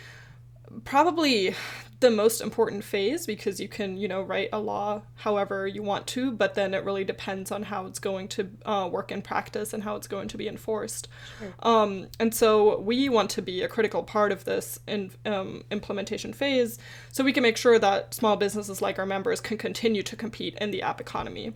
probably 0.84 1.54
the 2.00 2.10
most 2.10 2.40
important 2.42 2.84
phase 2.84 3.26
because 3.26 3.58
you 3.58 3.68
can 3.68 3.96
you 3.96 4.06
know 4.06 4.20
write 4.20 4.50
a 4.52 4.58
law 4.58 5.00
however 5.14 5.66
you 5.66 5.82
want 5.82 6.06
to 6.06 6.30
but 6.30 6.54
then 6.54 6.74
it 6.74 6.84
really 6.84 7.04
depends 7.04 7.50
on 7.50 7.62
how 7.62 7.86
it's 7.86 7.98
going 7.98 8.28
to 8.28 8.50
uh, 8.66 8.86
work 8.90 9.10
in 9.10 9.22
practice 9.22 9.72
and 9.72 9.82
how 9.82 9.96
it's 9.96 10.06
going 10.06 10.28
to 10.28 10.36
be 10.36 10.46
enforced 10.46 11.08
sure. 11.38 11.54
um, 11.60 12.06
and 12.20 12.34
so 12.34 12.78
we 12.80 13.08
want 13.08 13.30
to 13.30 13.40
be 13.40 13.62
a 13.62 13.68
critical 13.68 14.02
part 14.02 14.32
of 14.32 14.44
this 14.44 14.78
in, 14.86 15.10
um, 15.24 15.64
implementation 15.70 16.32
phase 16.32 16.78
so 17.10 17.24
we 17.24 17.32
can 17.32 17.42
make 17.42 17.56
sure 17.56 17.78
that 17.78 18.12
small 18.12 18.36
businesses 18.36 18.82
like 18.82 18.98
our 18.98 19.06
members 19.06 19.40
can 19.40 19.56
continue 19.56 20.02
to 20.02 20.14
compete 20.14 20.54
in 20.60 20.70
the 20.72 20.82
app 20.82 21.00
economy 21.00 21.54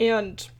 and 0.00 0.50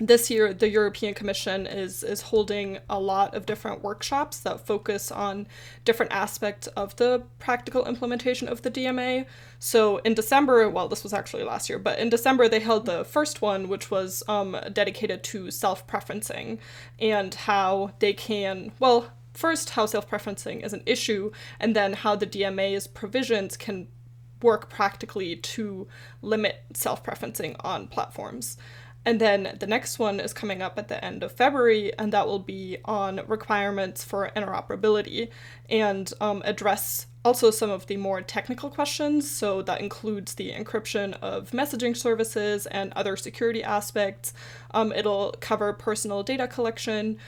this 0.00 0.30
year 0.30 0.54
the 0.54 0.68
European 0.68 1.12
Commission 1.12 1.66
is 1.66 2.02
is 2.02 2.22
holding 2.22 2.78
a 2.88 2.98
lot 2.98 3.34
of 3.34 3.44
different 3.44 3.82
workshops 3.82 4.40
that 4.40 4.66
focus 4.66 5.12
on 5.12 5.46
different 5.84 6.10
aspects 6.10 6.66
of 6.68 6.96
the 6.96 7.22
practical 7.38 7.86
implementation 7.86 8.48
of 8.48 8.62
the 8.62 8.70
DMA. 8.70 9.26
So 9.58 9.98
in 9.98 10.14
December, 10.14 10.68
well, 10.70 10.88
this 10.88 11.02
was 11.02 11.12
actually 11.12 11.44
last 11.44 11.68
year, 11.68 11.78
but 11.78 11.98
in 11.98 12.08
December 12.08 12.48
they 12.48 12.60
held 12.60 12.86
the 12.86 13.04
first 13.04 13.42
one, 13.42 13.68
which 13.68 13.90
was 13.90 14.22
um, 14.26 14.56
dedicated 14.72 15.22
to 15.24 15.50
self-preferencing 15.50 16.58
and 16.98 17.34
how 17.34 17.92
they 17.98 18.14
can 18.14 18.72
well. 18.80 19.10
First, 19.32 19.70
how 19.70 19.86
self 19.86 20.10
preferencing 20.10 20.64
is 20.64 20.72
an 20.72 20.82
issue, 20.86 21.30
and 21.60 21.76
then 21.76 21.92
how 21.92 22.16
the 22.16 22.26
DMA's 22.26 22.88
provisions 22.88 23.56
can 23.56 23.86
work 24.42 24.68
practically 24.68 25.36
to 25.36 25.86
limit 26.20 26.64
self 26.74 27.04
preferencing 27.04 27.54
on 27.60 27.86
platforms. 27.86 28.56
And 29.04 29.20
then 29.20 29.56
the 29.58 29.66
next 29.66 29.98
one 29.98 30.20
is 30.20 30.34
coming 30.34 30.60
up 30.60 30.78
at 30.78 30.88
the 30.88 31.02
end 31.02 31.22
of 31.22 31.32
February, 31.32 31.92
and 31.98 32.12
that 32.12 32.26
will 32.26 32.38
be 32.38 32.78
on 32.84 33.22
requirements 33.26 34.04
for 34.04 34.30
interoperability 34.36 35.30
and 35.70 36.12
um, 36.20 36.42
address 36.44 37.06
also 37.24 37.50
some 37.50 37.70
of 37.70 37.86
the 37.86 37.96
more 37.96 38.20
technical 38.20 38.70
questions. 38.70 39.30
So 39.30 39.62
that 39.62 39.80
includes 39.80 40.34
the 40.34 40.52
encryption 40.52 41.14
of 41.20 41.50
messaging 41.50 41.96
services 41.96 42.66
and 42.66 42.92
other 42.94 43.16
security 43.16 43.62
aspects. 43.62 44.32
Um, 44.72 44.92
it'll 44.92 45.34
cover 45.40 45.72
personal 45.72 46.22
data 46.22 46.46
collection, 46.46 47.18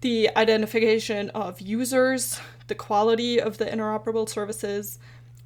the 0.00 0.30
identification 0.36 1.30
of 1.30 1.60
users, 1.60 2.40
the 2.68 2.74
quality 2.74 3.40
of 3.40 3.58
the 3.58 3.64
interoperable 3.64 4.28
services, 4.28 4.98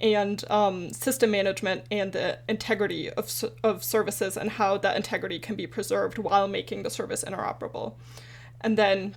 and 0.02 0.44
um, 0.50 0.90
system 0.90 1.30
management 1.30 1.84
and 1.90 2.12
the 2.12 2.40
integrity 2.48 3.08
of, 3.10 3.32
of 3.62 3.84
services 3.84 4.36
and 4.36 4.50
how 4.50 4.76
that 4.78 4.96
integrity 4.96 5.38
can 5.38 5.54
be 5.54 5.66
preserved 5.66 6.18
while 6.18 6.48
making 6.48 6.82
the 6.82 6.90
service 6.90 7.24
interoperable. 7.24 7.94
And 8.60 8.76
then 8.76 9.14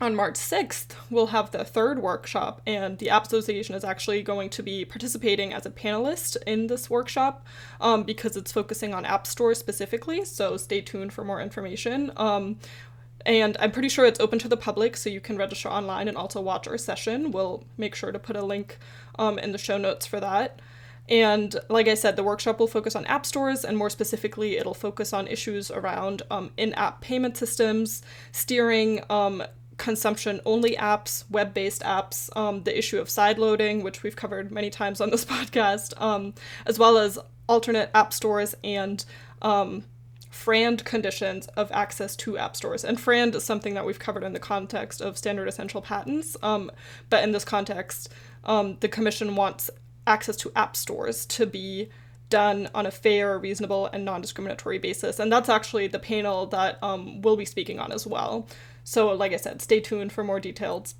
on 0.00 0.14
March 0.14 0.34
6th, 0.34 0.94
we'll 1.10 1.28
have 1.28 1.50
the 1.50 1.64
third 1.64 2.00
workshop, 2.00 2.62
and 2.66 2.98
the 2.98 3.10
App 3.10 3.26
Association 3.26 3.74
is 3.74 3.82
actually 3.82 4.22
going 4.22 4.48
to 4.50 4.62
be 4.62 4.84
participating 4.84 5.52
as 5.52 5.66
a 5.66 5.70
panelist 5.70 6.36
in 6.46 6.68
this 6.68 6.88
workshop 6.88 7.44
um, 7.80 8.04
because 8.04 8.36
it's 8.36 8.52
focusing 8.52 8.94
on 8.94 9.04
App 9.04 9.26
Store 9.26 9.54
specifically. 9.54 10.24
So 10.24 10.56
stay 10.56 10.80
tuned 10.82 11.12
for 11.12 11.24
more 11.24 11.40
information. 11.40 12.12
Um, 12.16 12.58
and 13.26 13.56
I'm 13.58 13.72
pretty 13.72 13.88
sure 13.88 14.06
it's 14.06 14.20
open 14.20 14.38
to 14.38 14.48
the 14.48 14.56
public, 14.56 14.96
so 14.96 15.10
you 15.10 15.20
can 15.20 15.36
register 15.36 15.68
online 15.68 16.06
and 16.06 16.16
also 16.16 16.40
watch 16.40 16.68
our 16.68 16.78
session. 16.78 17.32
We'll 17.32 17.64
make 17.76 17.96
sure 17.96 18.12
to 18.12 18.18
put 18.20 18.36
a 18.36 18.44
link 18.44 18.78
um, 19.18 19.38
in 19.38 19.52
the 19.52 19.58
show 19.58 19.78
notes 19.78 20.06
for 20.06 20.20
that. 20.20 20.60
And 21.08 21.56
like 21.70 21.88
I 21.88 21.94
said, 21.94 22.16
the 22.16 22.22
workshop 22.22 22.58
will 22.58 22.66
focus 22.66 22.94
on 22.94 23.06
app 23.06 23.24
stores, 23.24 23.64
and 23.64 23.78
more 23.78 23.88
specifically, 23.88 24.58
it'll 24.58 24.74
focus 24.74 25.12
on 25.12 25.26
issues 25.26 25.70
around 25.70 26.22
um, 26.30 26.50
in 26.56 26.74
app 26.74 27.00
payment 27.00 27.36
systems, 27.36 28.02
steering, 28.30 29.02
um, 29.08 29.42
consumption 29.78 30.40
only 30.44 30.76
apps, 30.76 31.24
web 31.30 31.54
based 31.54 31.82
apps, 31.82 32.36
um, 32.36 32.62
the 32.64 32.76
issue 32.76 32.98
of 32.98 33.08
sideloading, 33.08 33.82
which 33.82 34.02
we've 34.02 34.16
covered 34.16 34.50
many 34.50 34.68
times 34.68 35.00
on 35.00 35.10
this 35.10 35.24
podcast, 35.36 35.98
um, 36.00 36.34
as 36.66 36.78
well 36.78 36.98
as 36.98 37.18
alternate 37.48 37.90
app 37.94 38.12
stores 38.12 38.54
and 38.62 39.04
um, 39.40 39.84
FRAND 40.38 40.84
conditions 40.84 41.48
of 41.48 41.70
access 41.72 42.14
to 42.14 42.38
app 42.38 42.54
stores. 42.54 42.84
And 42.84 43.00
FRAND 43.00 43.34
is 43.34 43.42
something 43.42 43.74
that 43.74 43.84
we've 43.84 43.98
covered 43.98 44.22
in 44.22 44.34
the 44.34 44.38
context 44.38 45.00
of 45.00 45.18
standard 45.18 45.48
essential 45.48 45.82
patents, 45.82 46.36
um, 46.42 46.70
but 47.10 47.24
in 47.24 47.32
this 47.32 47.44
context, 47.44 48.08
um, 48.44 48.76
the 48.78 48.88
Commission 48.88 49.34
wants 49.34 49.68
access 50.06 50.36
to 50.36 50.52
app 50.54 50.76
stores 50.76 51.26
to 51.26 51.44
be 51.44 51.88
done 52.30 52.70
on 52.72 52.86
a 52.86 52.90
fair, 52.92 53.36
reasonable, 53.36 53.86
and 53.86 54.04
non 54.04 54.20
discriminatory 54.20 54.78
basis. 54.78 55.18
And 55.18 55.30
that's 55.32 55.48
actually 55.48 55.88
the 55.88 55.98
panel 55.98 56.46
that 56.46 56.80
um, 56.84 57.20
we'll 57.20 57.36
be 57.36 57.44
speaking 57.44 57.80
on 57.80 57.90
as 57.90 58.06
well. 58.06 58.46
So, 58.84 59.08
like 59.08 59.32
I 59.32 59.36
said, 59.36 59.60
stay 59.60 59.80
tuned 59.80 60.12
for 60.12 60.22
more 60.22 60.38
details. 60.38 60.94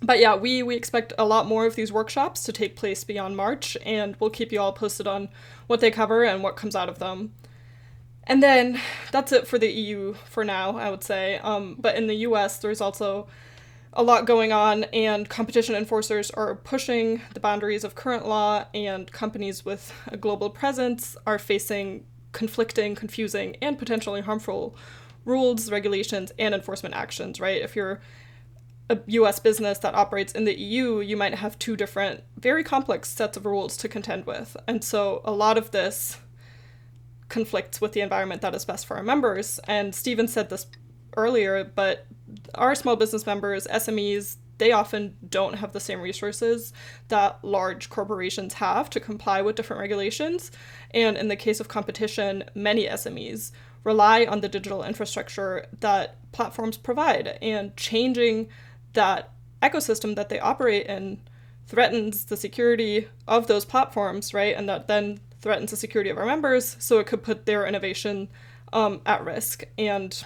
But 0.00 0.20
yeah, 0.20 0.36
we, 0.36 0.62
we 0.62 0.74
expect 0.74 1.12
a 1.18 1.26
lot 1.26 1.46
more 1.46 1.66
of 1.66 1.76
these 1.76 1.92
workshops 1.92 2.42
to 2.44 2.52
take 2.52 2.76
place 2.76 3.04
beyond 3.04 3.36
March, 3.36 3.76
and 3.84 4.16
we'll 4.18 4.30
keep 4.30 4.52
you 4.52 4.60
all 4.60 4.72
posted 4.72 5.06
on 5.06 5.28
what 5.66 5.80
they 5.80 5.90
cover 5.90 6.24
and 6.24 6.42
what 6.42 6.56
comes 6.56 6.74
out 6.74 6.88
of 6.88 6.98
them. 6.98 7.34
And 8.26 8.42
then 8.42 8.80
that's 9.12 9.32
it 9.32 9.46
for 9.46 9.58
the 9.58 9.70
EU 9.70 10.14
for 10.24 10.44
now, 10.44 10.76
I 10.76 10.90
would 10.90 11.04
say. 11.04 11.38
Um, 11.38 11.76
but 11.78 11.96
in 11.96 12.06
the 12.06 12.16
US, 12.16 12.58
there's 12.58 12.80
also 12.80 13.26
a 13.92 14.02
lot 14.02 14.26
going 14.26 14.52
on, 14.52 14.84
and 14.84 15.28
competition 15.28 15.74
enforcers 15.74 16.30
are 16.32 16.56
pushing 16.56 17.22
the 17.32 17.40
boundaries 17.40 17.84
of 17.84 17.94
current 17.94 18.26
law, 18.26 18.64
and 18.74 19.10
companies 19.12 19.64
with 19.64 19.92
a 20.08 20.16
global 20.16 20.50
presence 20.50 21.16
are 21.26 21.38
facing 21.38 22.04
conflicting, 22.32 22.96
confusing, 22.96 23.56
and 23.62 23.78
potentially 23.78 24.20
harmful 24.20 24.76
rules, 25.24 25.70
regulations, 25.70 26.32
and 26.38 26.54
enforcement 26.54 26.94
actions, 26.94 27.40
right? 27.40 27.62
If 27.62 27.76
you're 27.76 28.00
a 28.90 28.98
US 29.06 29.38
business 29.38 29.78
that 29.78 29.94
operates 29.94 30.32
in 30.32 30.44
the 30.44 30.58
EU, 30.58 31.00
you 31.00 31.16
might 31.16 31.36
have 31.36 31.58
two 31.58 31.76
different, 31.76 32.22
very 32.36 32.64
complex 32.64 33.08
sets 33.10 33.36
of 33.36 33.46
rules 33.46 33.76
to 33.78 33.88
contend 33.88 34.26
with. 34.26 34.56
And 34.66 34.84
so 34.84 35.22
a 35.24 35.32
lot 35.32 35.56
of 35.56 35.70
this 35.70 36.18
conflicts 37.34 37.80
with 37.80 37.90
the 37.92 38.00
environment 38.00 38.42
that 38.42 38.54
is 38.54 38.64
best 38.64 38.86
for 38.86 38.96
our 38.96 39.02
members. 39.02 39.58
And 39.64 39.92
Stephen 39.92 40.28
said 40.28 40.50
this 40.50 40.68
earlier, 41.16 41.64
but 41.64 42.06
our 42.54 42.76
small 42.76 42.94
business 42.94 43.26
members, 43.26 43.66
SMEs, 43.66 44.36
they 44.58 44.70
often 44.70 45.16
don't 45.28 45.54
have 45.54 45.72
the 45.72 45.80
same 45.80 46.00
resources 46.00 46.72
that 47.08 47.42
large 47.42 47.90
corporations 47.90 48.54
have 48.54 48.88
to 48.90 49.00
comply 49.00 49.42
with 49.42 49.56
different 49.56 49.80
regulations. 49.80 50.52
And 50.92 51.16
in 51.16 51.26
the 51.26 51.34
case 51.34 51.58
of 51.58 51.66
competition, 51.66 52.44
many 52.54 52.86
SMEs 52.86 53.50
rely 53.82 54.26
on 54.26 54.40
the 54.40 54.48
digital 54.48 54.84
infrastructure 54.84 55.66
that 55.80 56.16
platforms 56.30 56.76
provide, 56.76 57.36
and 57.42 57.76
changing 57.76 58.48
that 58.92 59.32
ecosystem 59.60 60.14
that 60.14 60.28
they 60.28 60.38
operate 60.38 60.86
in 60.86 61.20
threatens 61.66 62.26
the 62.26 62.36
security 62.36 63.08
of 63.26 63.48
those 63.48 63.64
platforms, 63.64 64.32
right? 64.32 64.54
And 64.56 64.68
that 64.68 64.86
then 64.86 65.18
threatens 65.44 65.70
the 65.70 65.76
security 65.76 66.10
of 66.10 66.16
our 66.16 66.24
members, 66.24 66.74
so 66.80 66.98
it 66.98 67.06
could 67.06 67.22
put 67.22 67.44
their 67.44 67.66
innovation 67.66 68.28
um, 68.72 69.02
at 69.04 69.22
risk. 69.24 69.62
And 69.78 70.24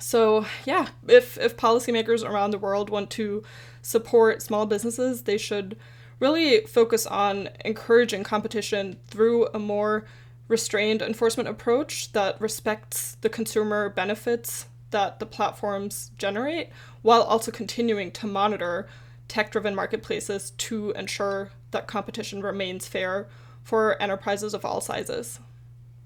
so, 0.00 0.46
yeah, 0.64 0.86
if, 1.08 1.36
if 1.38 1.56
policymakers 1.56 2.24
around 2.24 2.52
the 2.52 2.58
world 2.58 2.88
want 2.88 3.10
to 3.10 3.42
support 3.82 4.40
small 4.40 4.64
businesses, 4.64 5.24
they 5.24 5.36
should 5.36 5.76
really 6.20 6.60
focus 6.66 7.04
on 7.04 7.48
encouraging 7.64 8.22
competition 8.22 8.96
through 9.08 9.48
a 9.52 9.58
more 9.58 10.06
restrained 10.46 11.02
enforcement 11.02 11.48
approach 11.48 12.12
that 12.12 12.40
respects 12.40 13.16
the 13.22 13.28
consumer 13.28 13.88
benefits 13.88 14.66
that 14.90 15.18
the 15.18 15.26
platforms 15.26 16.12
generate 16.16 16.68
while 17.02 17.22
also 17.22 17.50
continuing 17.50 18.12
to 18.12 18.26
monitor 18.26 18.86
tech 19.26 19.50
driven 19.50 19.74
marketplaces 19.74 20.50
to 20.52 20.92
ensure 20.92 21.50
that 21.72 21.88
competition 21.88 22.40
remains 22.40 22.86
fair 22.86 23.26
for 23.62 24.00
enterprises 24.00 24.54
of 24.54 24.64
all 24.64 24.80
sizes. 24.80 25.40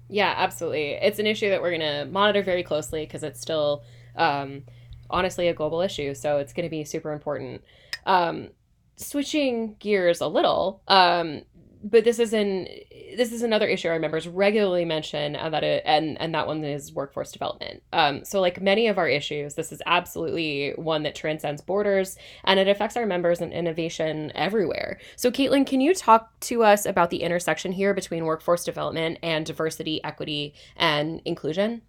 Yeah, 0.09 0.33
absolutely. 0.37 0.91
It's 0.91 1.19
an 1.19 1.27
issue 1.27 1.49
that 1.49 1.61
we're 1.61 1.77
going 1.77 1.81
to 1.81 2.05
monitor 2.05 2.41
very 2.41 2.63
closely 2.63 3.05
because 3.05 3.23
it's 3.23 3.41
still, 3.41 3.83
um, 4.15 4.63
honestly, 5.09 5.47
a 5.47 5.53
global 5.53 5.81
issue. 5.81 6.13
So 6.13 6.37
it's 6.37 6.53
going 6.53 6.65
to 6.65 6.69
be 6.69 6.83
super 6.85 7.11
important. 7.11 7.63
Um, 8.05 8.49
switching 8.95 9.75
gears 9.79 10.21
a 10.21 10.27
little, 10.27 10.81
um, 10.87 11.41
but 11.83 12.03
this 12.03 12.19
is 12.19 12.33
an 12.33 12.67
this 13.15 13.31
is 13.31 13.41
another 13.41 13.67
issue 13.67 13.87
our 13.87 13.99
members 13.99 14.27
regularly 14.27 14.85
mention 14.85 15.35
uh, 15.35 15.49
that 15.49 15.63
it, 15.63 15.83
and 15.85 16.19
and 16.19 16.33
that 16.33 16.47
one 16.47 16.63
is 16.63 16.93
workforce 16.93 17.31
development. 17.31 17.83
Um, 17.93 18.25
so 18.25 18.41
like 18.41 18.61
many 18.61 18.87
of 18.87 18.97
our 18.97 19.07
issues, 19.07 19.55
this 19.55 19.71
is 19.71 19.81
absolutely 19.85 20.73
one 20.75 21.03
that 21.03 21.15
transcends 21.15 21.61
borders 21.61 22.17
and 22.43 22.59
it 22.59 22.67
affects 22.67 22.97
our 22.97 23.05
members 23.05 23.41
and 23.41 23.53
innovation 23.53 24.31
everywhere. 24.35 24.99
So 25.15 25.31
Caitlin, 25.31 25.65
can 25.65 25.81
you 25.81 25.93
talk 25.93 26.39
to 26.41 26.63
us 26.63 26.85
about 26.85 27.09
the 27.09 27.23
intersection 27.23 27.71
here 27.71 27.93
between 27.93 28.25
workforce 28.25 28.63
development 28.63 29.19
and 29.23 29.45
diversity, 29.45 30.03
equity, 30.03 30.53
and 30.75 31.21
inclusion? 31.25 31.81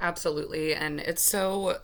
Absolutely, 0.00 0.74
and 0.74 1.00
it's 1.00 1.22
so 1.22 1.78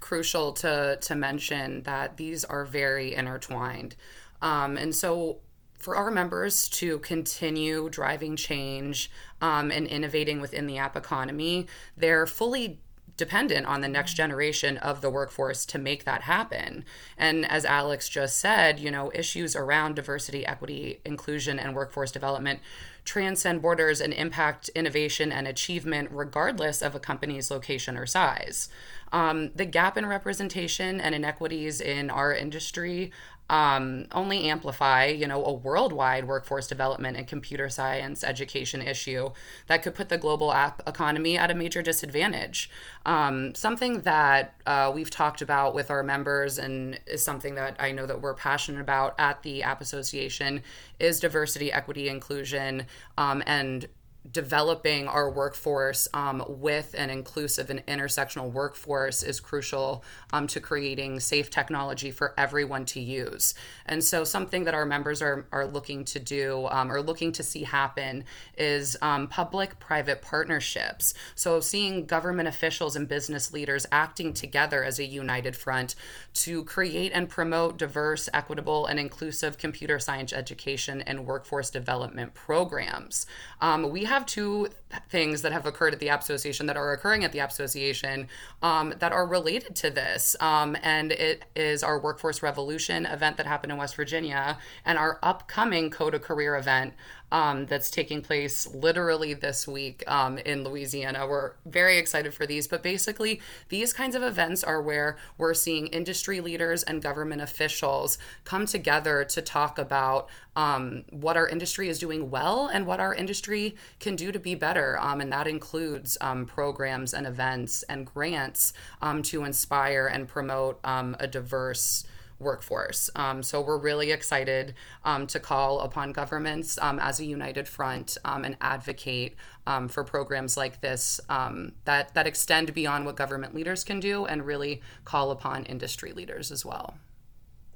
crucial 0.00 0.52
to 0.52 0.98
to 1.00 1.14
mention 1.14 1.82
that 1.82 2.16
these 2.16 2.44
are 2.44 2.64
very 2.64 3.14
intertwined. 3.14 3.96
Um, 4.42 4.76
and 4.76 4.94
so 4.94 5.40
for 5.86 5.94
our 5.94 6.10
members 6.10 6.68
to 6.68 6.98
continue 6.98 7.88
driving 7.88 8.34
change 8.34 9.08
um, 9.40 9.70
and 9.70 9.86
innovating 9.86 10.40
within 10.40 10.66
the 10.66 10.76
app 10.76 10.96
economy, 10.96 11.64
they're 11.96 12.26
fully 12.26 12.80
dependent 13.16 13.66
on 13.66 13.82
the 13.82 13.88
next 13.88 14.14
generation 14.14 14.78
of 14.78 15.00
the 15.00 15.08
workforce 15.08 15.64
to 15.64 15.78
make 15.78 16.02
that 16.02 16.22
happen. 16.22 16.84
And 17.16 17.48
as 17.48 17.64
Alex 17.64 18.08
just 18.08 18.38
said, 18.38 18.80
you 18.80 18.90
know, 18.90 19.12
issues 19.14 19.54
around 19.54 19.94
diversity, 19.94 20.44
equity, 20.44 20.98
inclusion, 21.04 21.56
and 21.56 21.72
workforce 21.72 22.10
development 22.10 22.58
transcend 23.04 23.62
borders 23.62 24.00
and 24.00 24.12
impact 24.12 24.68
innovation 24.70 25.30
and 25.30 25.46
achievement 25.46 26.08
regardless 26.10 26.82
of 26.82 26.96
a 26.96 27.00
company's 27.00 27.48
location 27.48 27.96
or 27.96 28.06
size. 28.06 28.68
Um, 29.12 29.52
the 29.54 29.64
gap 29.64 29.96
in 29.96 30.04
representation 30.04 31.00
and 31.00 31.14
inequities 31.14 31.80
in 31.80 32.10
our 32.10 32.34
industry 32.34 33.12
um, 33.48 34.06
only 34.12 34.48
amplify, 34.48 35.06
you 35.06 35.26
know, 35.26 35.44
a 35.44 35.52
worldwide 35.52 36.26
workforce 36.26 36.66
development 36.66 37.16
and 37.16 37.26
computer 37.26 37.68
science 37.68 38.24
education 38.24 38.82
issue 38.82 39.30
that 39.68 39.82
could 39.82 39.94
put 39.94 40.08
the 40.08 40.18
global 40.18 40.52
app 40.52 40.82
economy 40.86 41.38
at 41.38 41.50
a 41.50 41.54
major 41.54 41.82
disadvantage. 41.82 42.68
Um, 43.04 43.54
something 43.54 44.00
that 44.00 44.54
uh, 44.66 44.90
we've 44.94 45.10
talked 45.10 45.42
about 45.42 45.74
with 45.74 45.90
our 45.90 46.02
members 46.02 46.58
and 46.58 46.98
is 47.06 47.24
something 47.24 47.54
that 47.54 47.76
I 47.78 47.92
know 47.92 48.06
that 48.06 48.20
we're 48.20 48.34
passionate 48.34 48.80
about 48.80 49.14
at 49.18 49.42
the 49.42 49.62
App 49.62 49.80
Association 49.80 50.62
is 50.98 51.20
diversity, 51.20 51.72
equity, 51.72 52.08
inclusion, 52.08 52.86
um, 53.16 53.42
and 53.46 53.86
developing 54.32 55.06
our 55.08 55.30
workforce 55.30 56.08
um, 56.14 56.42
with 56.48 56.94
an 56.96 57.10
inclusive 57.10 57.70
and 57.70 57.84
intersectional 57.86 58.50
workforce 58.50 59.22
is 59.22 59.40
crucial 59.40 60.04
um, 60.32 60.46
to 60.46 60.60
creating 60.60 61.20
safe 61.20 61.50
technology 61.50 62.10
for 62.10 62.34
everyone 62.36 62.84
to 62.86 63.00
use. 63.00 63.54
And 63.84 64.02
so, 64.02 64.24
something 64.24 64.64
that 64.64 64.74
our 64.74 64.86
members 64.86 65.22
are, 65.22 65.46
are 65.52 65.66
looking 65.66 66.04
to 66.06 66.18
do 66.18 66.66
um, 66.70 66.90
or 66.90 67.00
looking 67.02 67.32
to 67.32 67.42
see 67.42 67.64
happen 67.64 68.24
is 68.56 68.96
um, 69.02 69.28
public 69.28 69.78
private 69.78 70.22
partnerships. 70.22 71.14
So, 71.34 71.60
seeing 71.60 72.06
government 72.06 72.48
officials 72.48 72.96
and 72.96 73.08
business 73.08 73.52
leaders 73.52 73.86
acting 73.92 74.32
together 74.32 74.82
as 74.82 74.98
a 74.98 75.04
united 75.04 75.56
front 75.56 75.94
to 76.34 76.64
create 76.64 77.12
and 77.14 77.28
promote 77.28 77.76
diverse, 77.76 78.28
equitable, 78.32 78.86
and 78.86 78.98
inclusive 78.98 79.58
computer 79.58 79.98
science 79.98 80.32
education 80.32 81.00
and 81.02 81.26
workforce 81.26 81.70
development 81.70 82.34
programs. 82.34 83.26
Um, 83.60 83.90
we 83.90 84.04
have 84.04 84.15
have 84.16 84.24
two 84.24 84.68
things 85.10 85.42
that 85.42 85.52
have 85.52 85.66
occurred 85.66 85.92
at 85.92 86.00
the 86.00 86.08
App 86.08 86.22
Association 86.22 86.64
that 86.66 86.76
are 86.76 86.92
occurring 86.92 87.22
at 87.22 87.32
the 87.32 87.40
App 87.40 87.50
Association 87.50 88.28
um, 88.62 88.94
that 88.98 89.12
are 89.12 89.26
related 89.26 89.76
to 89.76 89.90
this. 89.90 90.34
Um, 90.40 90.74
and 90.82 91.12
it 91.12 91.44
is 91.54 91.82
our 91.82 91.98
Workforce 92.00 92.42
Revolution 92.42 93.04
event 93.04 93.36
that 93.36 93.46
happened 93.46 93.72
in 93.72 93.78
West 93.78 93.94
Virginia 93.94 94.56
and 94.86 94.96
our 94.96 95.18
upcoming 95.22 95.90
Code 95.90 96.14
a 96.14 96.18
Career 96.18 96.56
event 96.56 96.94
um, 97.32 97.66
that's 97.66 97.90
taking 97.90 98.22
place 98.22 98.66
literally 98.66 99.34
this 99.34 99.66
week 99.66 100.04
um, 100.06 100.38
in 100.38 100.64
Louisiana. 100.64 101.26
We're 101.26 101.52
very 101.64 101.98
excited 101.98 102.32
for 102.34 102.46
these, 102.46 102.68
but 102.68 102.82
basically, 102.82 103.40
these 103.68 103.92
kinds 103.92 104.14
of 104.14 104.22
events 104.22 104.62
are 104.62 104.80
where 104.80 105.16
we're 105.36 105.54
seeing 105.54 105.88
industry 105.88 106.40
leaders 106.40 106.82
and 106.82 107.02
government 107.02 107.42
officials 107.42 108.18
come 108.44 108.66
together 108.66 109.24
to 109.24 109.42
talk 109.42 109.78
about 109.78 110.28
um, 110.54 111.04
what 111.10 111.36
our 111.36 111.48
industry 111.48 111.88
is 111.88 111.98
doing 111.98 112.30
well 112.30 112.66
and 112.66 112.86
what 112.86 113.00
our 113.00 113.14
industry 113.14 113.76
can 114.00 114.16
do 114.16 114.32
to 114.32 114.38
be 114.38 114.54
better. 114.54 114.98
Um, 114.98 115.20
and 115.20 115.32
that 115.32 115.46
includes 115.46 116.16
um, 116.20 116.46
programs 116.46 117.12
and 117.12 117.26
events 117.26 117.82
and 117.84 118.06
grants 118.06 118.72
um, 119.02 119.22
to 119.24 119.44
inspire 119.44 120.06
and 120.06 120.26
promote 120.26 120.80
um, 120.84 121.16
a 121.20 121.26
diverse 121.26 122.04
workforce. 122.38 123.10
Um, 123.14 123.42
so 123.42 123.60
we're 123.60 123.78
really 123.78 124.10
excited 124.10 124.74
um, 125.04 125.26
to 125.28 125.40
call 125.40 125.80
upon 125.80 126.12
governments 126.12 126.78
um, 126.80 126.98
as 126.98 127.20
a 127.20 127.24
united 127.24 127.66
front 127.68 128.18
um, 128.24 128.44
and 128.44 128.56
advocate 128.60 129.36
um, 129.66 129.88
for 129.88 130.04
programs 130.04 130.56
like 130.56 130.80
this 130.80 131.20
um, 131.28 131.72
that 131.84 132.14
that 132.14 132.26
extend 132.26 132.74
beyond 132.74 133.06
what 133.06 133.16
government 133.16 133.54
leaders 133.54 133.84
can 133.84 134.00
do 134.00 134.26
and 134.26 134.46
really 134.46 134.82
call 135.04 135.30
upon 135.30 135.64
industry 135.64 136.12
leaders 136.12 136.50
as 136.50 136.64
well. 136.64 136.98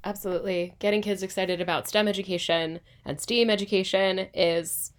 Absolutely, 0.05 0.75
getting 0.79 1.03
kids 1.03 1.23
excited 1.23 1.61
about 1.61 1.87
STEM 1.87 2.09
education 2.09 2.81
and 3.05 3.20
STEAM 3.20 3.51
education 3.51 4.29
is 4.33 4.92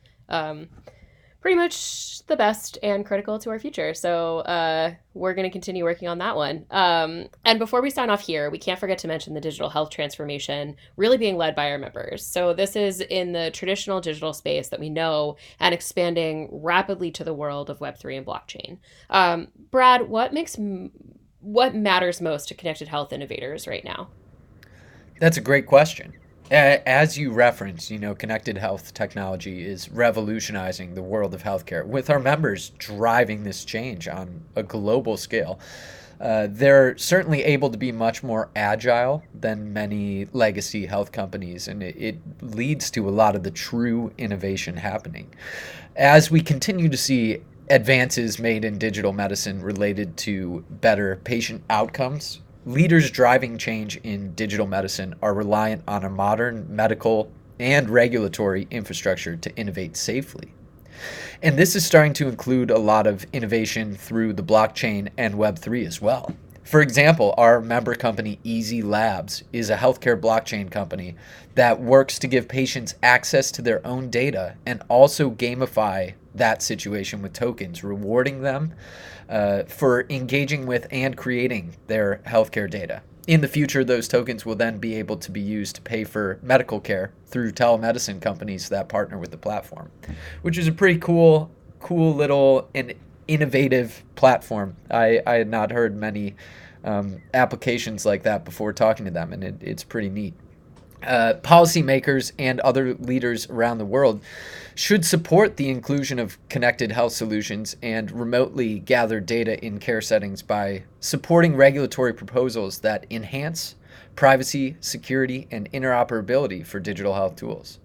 pretty 1.42 1.56
much 1.56 2.26
the 2.28 2.38
best 2.38 2.78
and 2.84 3.04
critical 3.04 3.40
to 3.40 3.50
our 3.50 3.60
future. 3.60 3.96
So 3.96 4.40
uh, 4.40 4.94
we're 5.16 5.34
going 5.34 5.48
to 5.48 5.52
continue 5.52 5.84
working 5.84 6.08
on 6.08 6.20
that 6.20 6.36
one. 6.36 6.66
Um, 6.70 7.30
and 7.44 7.58
before 7.58 7.82
we 7.82 7.90
sign 7.90 8.12
off 8.12 8.22
here, 8.22 8.52
we 8.52 8.60
can't 8.60 8.80
forget 8.80 9.00
to 9.00 9.08
mention 9.08 9.34
the 9.34 9.42
digital 9.42 9.70
health 9.70 9.90
transformation 9.90 10.76
really 10.98 11.18
being 11.18 11.38
led 11.38 11.56
by 11.56 11.72
our 11.72 11.80
members. 11.80 12.26
So 12.26 12.54
this 12.54 12.76
is 12.76 13.02
in 13.02 13.34
the 13.34 13.50
traditional 13.52 14.00
digital 14.00 14.34
space 14.34 14.70
that 14.70 14.80
we 14.80 14.90
know 14.90 15.36
and 15.60 15.74
expanding 15.74 16.48
rapidly 16.52 17.10
to 17.12 17.24
the 17.24 17.34
world 17.34 17.72
of 17.72 17.80
Web3 17.80 18.18
and 18.18 18.26
blockchain. 18.26 18.78
Um, 19.10 19.48
Brad, 19.72 20.08
what 20.08 20.34
makes 20.34 20.58
what 21.40 21.74
matters 21.74 22.22
most 22.22 22.50
to 22.50 22.54
connected 22.54 22.88
health 22.88 23.12
innovators 23.12 23.66
right 23.68 23.84
now? 23.84 24.10
That's 25.20 25.38
a 25.38 25.42
great 25.42 25.66
question. 25.66 26.14
As 26.52 27.18
you 27.18 27.32
referenced, 27.32 27.90
you 27.92 27.98
know, 27.98 28.14
connected 28.14 28.58
health 28.58 28.94
technology 28.94 29.66
is 29.66 29.90
revolutionizing 29.90 30.96
the 30.96 31.02
world 31.02 31.34
of 31.34 31.44
healthcare 31.44 31.86
with 31.86 32.10
our 32.10 32.20
members 32.20 32.72
driving 32.72 33.46
this 33.46 33.64
change 33.64 34.10
on 34.10 34.44
a 34.58 34.62
global 34.62 35.16
scale. 35.16 35.62
Uh, 36.20 36.48
they're 36.52 36.98
certainly 36.98 37.42
able 37.46 37.70
to 37.70 37.78
be 37.78 37.94
much 37.94 38.22
more 38.22 38.50
agile 38.54 39.24
than 39.34 39.72
many 39.72 40.28
legacy 40.34 40.86
health 40.86 41.14
companies, 41.14 41.70
and 41.70 41.82
it, 41.82 41.96
it 41.98 42.18
leads 42.42 42.92
to 42.92 43.08
a 43.08 43.12
lot 43.12 43.34
of 43.34 43.44
the 43.44 43.52
true 43.52 44.12
innovation 44.18 44.76
happening. 44.76 45.34
As 45.96 46.30
we 46.30 46.42
continue 46.42 46.90
to 46.90 46.98
see 46.98 47.42
advances 47.70 48.40
made 48.40 48.66
in 48.66 48.78
digital 48.78 49.14
medicine 49.14 49.62
related 49.62 50.18
to 50.18 50.66
better 50.70 51.16
patient 51.24 51.64
outcomes 51.70 52.42
leaders 52.66 53.10
driving 53.10 53.58
change 53.58 53.98
in 53.98 54.34
digital 54.36 54.68
medicine 54.68 55.16
are 55.22 55.34
reliant 55.34 55.84
on 55.88 56.04
a 56.04 56.10
modern 56.10 56.66
medical 56.70 57.32
and 57.60 57.90
regulatory 57.90 58.68
infrastructure 58.70 59.36
to 59.36 59.56
innovate 59.56 59.98
safely. 59.98 60.54
And 61.42 61.58
this 61.58 61.76
is 61.76 61.86
starting 61.86 62.14
to 62.14 62.28
include 62.28 62.70
a 62.70 62.78
lot 62.78 63.08
of 63.08 63.26
innovation 63.34 63.96
through 63.96 64.34
the 64.34 64.44
blockchain 64.44 65.10
and 65.18 65.34
Web3 65.36 65.88
as 65.88 66.02
well. 66.02 66.36
For 66.64 66.82
example, 66.82 67.34
our 67.38 67.60
member 67.60 67.96
company 67.96 68.40
Easy 68.44 68.84
Labs 68.84 69.44
is 69.52 69.72
a 69.72 69.78
healthcare 69.78 70.20
blockchain 70.20 70.70
company 70.70 71.16
that 71.56 71.82
works 71.82 72.20
to 72.20 72.28
give 72.28 72.48
patients 72.48 72.94
access 73.02 73.52
to 73.52 73.64
their 73.64 73.86
own 73.86 74.10
data 74.12 74.56
and 74.66 74.84
also 74.88 75.32
gamify 75.32 76.14
that 76.36 76.62
situation 76.62 77.22
with 77.22 77.34
tokens, 77.34 77.84
rewarding 77.84 78.42
them 78.42 78.74
uh, 79.30 79.64
for 79.64 80.06
engaging 80.10 80.66
with 80.66 80.88
and 80.92 81.18
creating 81.18 81.76
their 81.88 82.22
healthcare 82.26 82.70
data. 82.70 83.02
In 83.28 83.42
the 83.42 83.48
future, 83.48 83.84
those 83.84 84.08
tokens 84.08 84.46
will 84.46 84.56
then 84.56 84.80
be 84.80 84.96
able 84.96 85.16
to 85.18 85.32
be 85.32 85.42
used 85.42 85.76
to 85.76 85.82
pay 85.82 86.04
for 86.04 86.40
medical 86.42 86.80
care 86.80 87.14
through 87.28 87.52
telemedicine 87.52 88.22
companies 88.22 88.70
that 88.70 88.90
partner 88.90 89.18
with 89.18 89.32
the 89.32 89.38
platform, 89.38 89.92
which 90.42 90.58
is 90.58 90.68
a 90.68 90.72
pretty 90.72 91.00
cool, 91.00 91.52
cool 91.80 92.16
little 92.16 92.70
and 92.74 92.94
innovative 93.28 94.04
platform. 94.16 94.76
I, 94.90 95.22
I 95.26 95.36
had 95.36 95.48
not 95.48 95.72
heard 95.72 95.96
many 95.96 96.36
um, 96.84 97.22
applications 97.34 98.06
like 98.06 98.24
that 98.24 98.44
before 98.44 98.74
talking 98.74 99.06
to 99.06 99.12
them, 99.12 99.34
and 99.34 99.44
it, 99.44 99.56
it's 99.62 99.84
pretty 99.84 100.10
neat. 100.10 100.34
Uh, 101.04 101.34
policymakers 101.42 102.32
and 102.38 102.60
other 102.60 102.94
leaders 102.96 103.50
around 103.50 103.80
the 103.80 103.86
world 103.86 104.22
should 104.76 105.04
support 105.04 105.58
the 105.58 105.70
inclusion 105.70 106.20
of 106.20 106.38
connected 106.48 106.92
health 106.92 107.14
solutions 107.14 107.76
and 107.82 108.12
remotely 108.12 108.80
gathered 108.80 109.26
data 109.26 109.64
in 109.66 109.80
care 109.80 110.02
settings 110.02 110.42
by 110.42 110.84
supporting 111.00 111.56
regulatory 111.56 112.14
proposals 112.14 112.80
that 112.80 113.06
enhance 113.10 113.76
privacy, 114.16 114.76
security, 114.80 115.48
and 115.52 115.72
interoperability 115.72 116.66
for 116.66 116.80
digital 116.80 117.14
health 117.14 117.36
tools. 117.36 117.80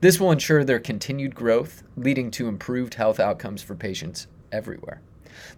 This 0.00 0.20
will 0.20 0.32
ensure 0.32 0.64
their 0.64 0.78
continued 0.78 1.34
growth, 1.34 1.82
leading 1.96 2.30
to 2.32 2.48
improved 2.48 2.94
health 2.94 3.20
outcomes 3.20 3.62
for 3.62 3.74
patients 3.74 4.26
everywhere. 4.52 5.00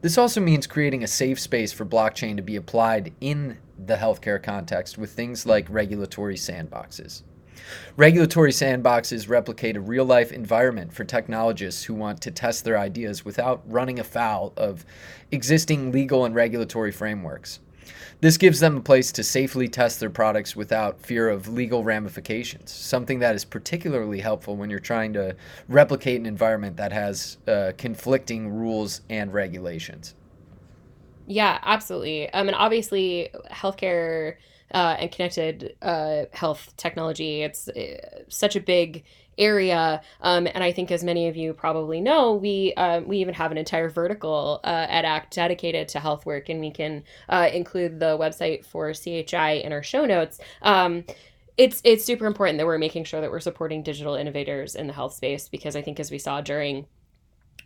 This 0.00 0.18
also 0.18 0.40
means 0.40 0.66
creating 0.66 1.02
a 1.02 1.08
safe 1.08 1.40
space 1.40 1.72
for 1.72 1.84
blockchain 1.84 2.36
to 2.36 2.42
be 2.42 2.56
applied 2.56 3.12
in 3.20 3.58
the 3.78 3.96
healthcare 3.96 4.42
context 4.42 4.98
with 4.98 5.10
things 5.10 5.46
like 5.46 5.66
regulatory 5.68 6.36
sandboxes. 6.36 7.22
Regulatory 7.96 8.52
sandboxes 8.52 9.28
replicate 9.28 9.76
a 9.76 9.80
real 9.80 10.04
life 10.04 10.30
environment 10.32 10.92
for 10.92 11.04
technologists 11.04 11.84
who 11.84 11.94
want 11.94 12.20
to 12.20 12.30
test 12.30 12.64
their 12.64 12.78
ideas 12.78 13.24
without 13.24 13.62
running 13.66 13.98
afoul 13.98 14.52
of 14.56 14.84
existing 15.30 15.90
legal 15.90 16.24
and 16.24 16.34
regulatory 16.34 16.92
frameworks. 16.92 17.60
This 18.20 18.38
gives 18.38 18.60
them 18.60 18.78
a 18.78 18.80
place 18.80 19.12
to 19.12 19.22
safely 19.22 19.68
test 19.68 20.00
their 20.00 20.08
products 20.08 20.56
without 20.56 21.00
fear 21.00 21.28
of 21.28 21.48
legal 21.48 21.84
ramifications, 21.84 22.72
something 22.72 23.18
that 23.18 23.34
is 23.34 23.44
particularly 23.44 24.20
helpful 24.20 24.56
when 24.56 24.70
you're 24.70 24.78
trying 24.78 25.12
to 25.12 25.36
replicate 25.68 26.18
an 26.18 26.26
environment 26.26 26.78
that 26.78 26.92
has 26.92 27.36
uh, 27.46 27.72
conflicting 27.76 28.48
rules 28.48 29.02
and 29.10 29.34
regulations. 29.34 30.14
Yeah, 31.26 31.58
absolutely. 31.62 32.30
Um, 32.32 32.48
and 32.48 32.56
obviously, 32.56 33.30
healthcare 33.50 34.36
uh, 34.72 34.96
and 34.98 35.12
connected 35.12 35.76
uh, 35.82 36.24
health 36.32 36.72
technology, 36.78 37.42
it's 37.42 37.68
uh, 37.68 38.22
such 38.28 38.56
a 38.56 38.60
big 38.60 39.04
area. 39.38 40.00
Um, 40.20 40.46
and 40.46 40.62
I 40.62 40.72
think, 40.72 40.90
as 40.90 41.04
many 41.04 41.28
of 41.28 41.36
you 41.36 41.52
probably 41.52 42.00
know, 42.00 42.34
we 42.34 42.72
uh, 42.76 43.00
we 43.00 43.18
even 43.18 43.34
have 43.34 43.52
an 43.52 43.58
entire 43.58 43.88
vertical 43.88 44.60
uh, 44.64 44.86
at 44.88 45.04
ACT 45.04 45.34
dedicated 45.34 45.88
to 45.88 46.00
health 46.00 46.26
work, 46.26 46.48
and 46.48 46.60
we 46.60 46.70
can 46.70 47.04
uh, 47.28 47.48
include 47.52 48.00
the 48.00 48.16
website 48.18 48.64
for 48.64 48.92
CHI 48.92 49.62
in 49.64 49.72
our 49.72 49.82
show 49.82 50.04
notes. 50.04 50.40
Um, 50.62 51.04
it's 51.56 51.80
it's 51.84 52.04
super 52.04 52.26
important 52.26 52.58
that 52.58 52.66
we're 52.66 52.78
making 52.78 53.04
sure 53.04 53.20
that 53.20 53.30
we're 53.30 53.40
supporting 53.40 53.82
digital 53.82 54.14
innovators 54.14 54.74
in 54.74 54.86
the 54.86 54.92
health 54.92 55.14
space 55.14 55.48
because 55.48 55.76
I 55.76 55.82
think, 55.82 56.00
as 56.00 56.10
we 56.10 56.18
saw 56.18 56.40
during 56.40 56.86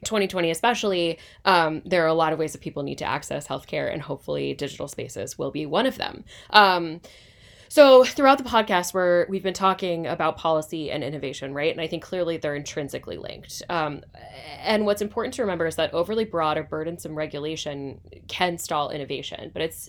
2020 0.04 0.50
especially 0.50 1.18
um, 1.44 1.82
there 1.84 2.02
are 2.02 2.08
a 2.08 2.14
lot 2.14 2.32
of 2.32 2.38
ways 2.38 2.52
that 2.52 2.62
people 2.62 2.82
need 2.82 2.96
to 2.96 3.04
access 3.04 3.46
healthcare 3.46 3.92
and 3.92 4.00
hopefully 4.00 4.54
digital 4.54 4.88
spaces 4.88 5.36
will 5.36 5.50
be 5.50 5.66
one 5.66 5.84
of 5.84 5.98
them 5.98 6.24
um, 6.50 7.00
so 7.70 8.04
throughout 8.04 8.36
the 8.36 8.44
podcast 8.44 8.92
where 8.92 9.26
we've 9.30 9.42
been 9.42 9.54
talking 9.54 10.06
about 10.06 10.36
policy 10.36 10.90
and 10.90 11.02
innovation 11.02 11.54
right? 11.54 11.72
And 11.72 11.80
i 11.80 11.86
think 11.86 12.02
clearly 12.02 12.36
they're 12.36 12.54
intrinsically 12.54 13.16
linked. 13.16 13.62
Um, 13.70 14.02
and 14.62 14.84
what's 14.84 15.00
important 15.00 15.34
to 15.34 15.42
remember 15.42 15.66
is 15.66 15.76
that 15.76 15.94
overly 15.94 16.26
broad 16.26 16.58
or 16.58 16.64
burdensome 16.64 17.14
regulation 17.14 18.00
can 18.28 18.58
stall 18.58 18.90
innovation 18.90 19.50
but 19.54 19.62
it's 19.62 19.88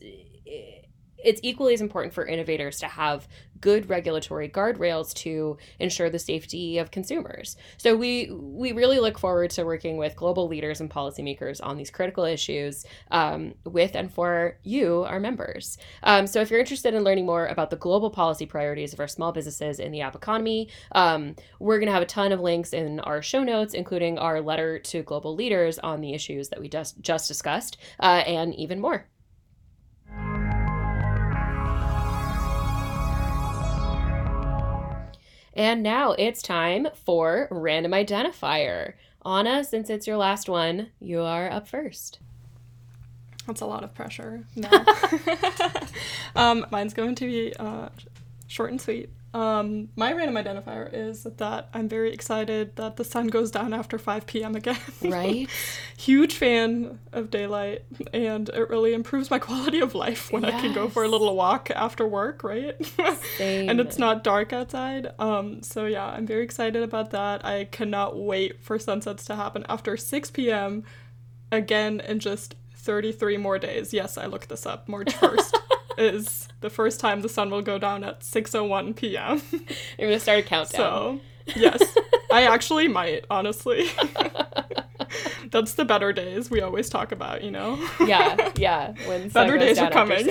it's 1.24 1.42
equally 1.44 1.74
as 1.74 1.82
important 1.82 2.14
for 2.14 2.26
innovators 2.26 2.80
to 2.80 2.88
have 2.88 3.28
good 3.62 3.90
regulatory 3.90 4.50
guardrails 4.50 5.14
to 5.14 5.58
ensure 5.80 6.10
the 6.10 6.20
safety 6.20 6.80
of 6.80 6.92
consumers. 6.92 7.56
So 7.78 7.96
we 7.96 8.30
we 8.32 8.72
really 8.74 9.00
look 9.00 9.18
forward 9.18 9.52
to 9.52 9.64
working 9.64 9.98
with 9.98 10.16
global 10.16 10.48
leaders 10.48 10.82
and 10.82 10.90
policymakers 10.90 11.60
on 11.64 11.78
these 11.78 11.92
critical 11.92 12.26
issues 12.26 12.86
um, 13.12 13.54
with 13.64 13.96
and 13.96 14.12
for 14.12 14.58
you, 14.64 15.04
our 15.04 15.20
members. 15.20 15.78
Um, 16.04 16.28
so 16.28 16.42
if 16.42 16.50
you're 16.50 16.60
interested 16.60 16.94
in 16.94 17.04
learning 17.04 17.26
more 17.26 17.46
about 17.46 17.70
the 17.70 17.76
global 17.76 18.10
policy 18.10 18.46
priorities 18.46 18.94
of 18.94 19.00
our 19.00 19.08
small 19.08 19.32
businesses 19.32 19.80
in 19.80 19.92
the 19.92 20.02
app 20.02 20.16
economy, 20.16 20.70
um, 20.94 21.36
we're 21.60 21.78
going 21.78 21.88
to 21.88 21.94
have 21.94 22.02
a 22.02 22.08
ton 22.08 22.32
of 22.32 22.40
links 22.40 22.74
in 22.74 23.00
our 23.02 23.22
show 23.22 23.44
notes, 23.44 23.74
including 23.74 24.18
our 24.18 24.42
letter 24.42 24.80
to 24.80 25.04
global 25.04 25.36
leaders 25.36 25.78
on 25.80 26.02
the 26.02 26.14
issues 26.14 26.50
that 26.50 26.60
we 26.60 26.68
just 26.68 27.00
just 27.02 27.28
discussed, 27.28 27.78
uh, 28.00 28.24
and 28.26 28.56
even 28.56 28.80
more. 28.80 29.06
And 35.54 35.84
now 35.84 36.14
it's 36.14 36.42
time 36.42 36.88
for 36.94 37.48
Random 37.52 37.92
Identifier. 37.92 38.94
Anna, 39.26 39.64
since 39.64 39.90
it's 39.90 40.08
your 40.08 40.18
last 40.18 40.48
one, 40.50 40.88
you 41.00 41.22
are 41.22 41.52
up 41.52 41.68
first. 41.68 42.20
That's 43.48 43.62
a 43.62 43.66
lot 43.66 43.84
of 43.84 43.94
pressure. 43.94 44.46
No. 44.56 44.70
um, 46.36 46.66
mine's 46.72 46.94
going 46.94 47.16
to 47.16 47.26
be 47.26 47.54
uh, 47.56 47.90
short 48.48 48.72
and 48.72 48.80
sweet. 48.80 49.10
Um, 49.34 49.88
my 49.96 50.12
random 50.12 50.44
identifier 50.44 50.90
is 50.92 51.24
that 51.24 51.70
I'm 51.74 51.88
very 51.88 52.14
excited 52.14 52.76
that 52.76 52.98
the 52.98 53.06
sun 53.06 53.28
goes 53.28 53.50
down 53.50 53.74
after 53.74 53.98
5 53.98 54.26
p.m. 54.26 54.56
again. 54.56 54.78
Right. 55.02 55.50
Huge 55.98 56.36
fan 56.36 57.00
of 57.12 57.30
daylight, 57.30 57.84
and 58.14 58.50
it 58.50 58.70
really 58.70 58.94
improves 58.94 59.30
my 59.30 59.40
quality 59.40 59.80
of 59.80 59.96
life 59.96 60.32
when 60.32 60.44
yes. 60.44 60.54
I 60.54 60.62
can 60.62 60.74
go 60.74 60.90
for 60.90 61.04
a 61.04 61.08
little 61.08 61.36
walk 61.36 61.70
after 61.72 62.08
work, 62.08 62.44
right? 62.44 62.76
and 63.40 63.80
it's 63.80 63.98
not 63.98 64.24
dark 64.24 64.54
outside. 64.54 65.12
Um, 65.20 65.64
so 65.64 65.86
yeah, 65.86 66.06
I'm 66.06 66.26
very 66.26 66.44
excited 66.44 66.84
about 66.84 67.12
that. 67.12 67.44
I 67.46 67.66
cannot 67.66 68.18
wait 68.18 68.64
for 68.64 68.80
sunsets 68.80 69.26
to 69.26 69.36
happen 69.36 69.66
after 69.68 69.98
6 69.98 70.32
p.m. 70.32 70.84
again 71.52 72.00
in 72.00 72.20
just 72.20 72.56
33 72.76 73.38
more 73.38 73.60
days. 73.60 73.94
Yes, 73.94 74.18
I 74.18 74.28
looked 74.28 74.50
this 74.50 74.66
up. 74.66 74.88
March 74.88 75.08
1st 75.16 75.54
is 76.02 76.48
the 76.62 76.70
first 76.70 77.00
time 77.00 77.22
the 77.22 77.30
sun 77.30 77.50
will 77.50 77.62
go 77.62 77.78
down 77.78 78.04
at 78.04 78.22
6:01 78.22 78.96
p.m. 78.96 79.42
You're 79.52 80.08
going 80.08 80.12
to 80.12 80.20
start 80.20 80.40
a 80.40 80.44
countdown. 80.44 81.22
So, 81.48 81.60
yes. 81.60 81.82
I 82.32 82.44
actually 82.44 82.88
might, 82.88 83.26
honestly. 83.30 83.90
That's 85.52 85.74
the 85.74 85.86
better 85.86 86.14
days 86.14 86.50
we 86.50 86.62
always 86.62 86.90
talk 86.90 87.12
about, 87.12 87.44
you 87.44 87.52
know. 87.52 87.78
yeah, 88.06 88.52
yeah, 88.56 88.94
when 89.08 89.30
better 89.30 89.58
days 89.58 89.78
are 89.78 89.92
coming. 89.92 90.30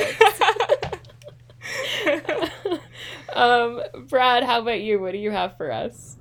um, 3.34 3.82
Brad, 4.08 4.44
how 4.44 4.60
about 4.60 4.80
you? 4.80 4.98
What 4.98 5.12
do 5.12 5.18
you 5.18 5.30
have 5.30 5.56
for 5.56 5.70
us? 5.70 6.16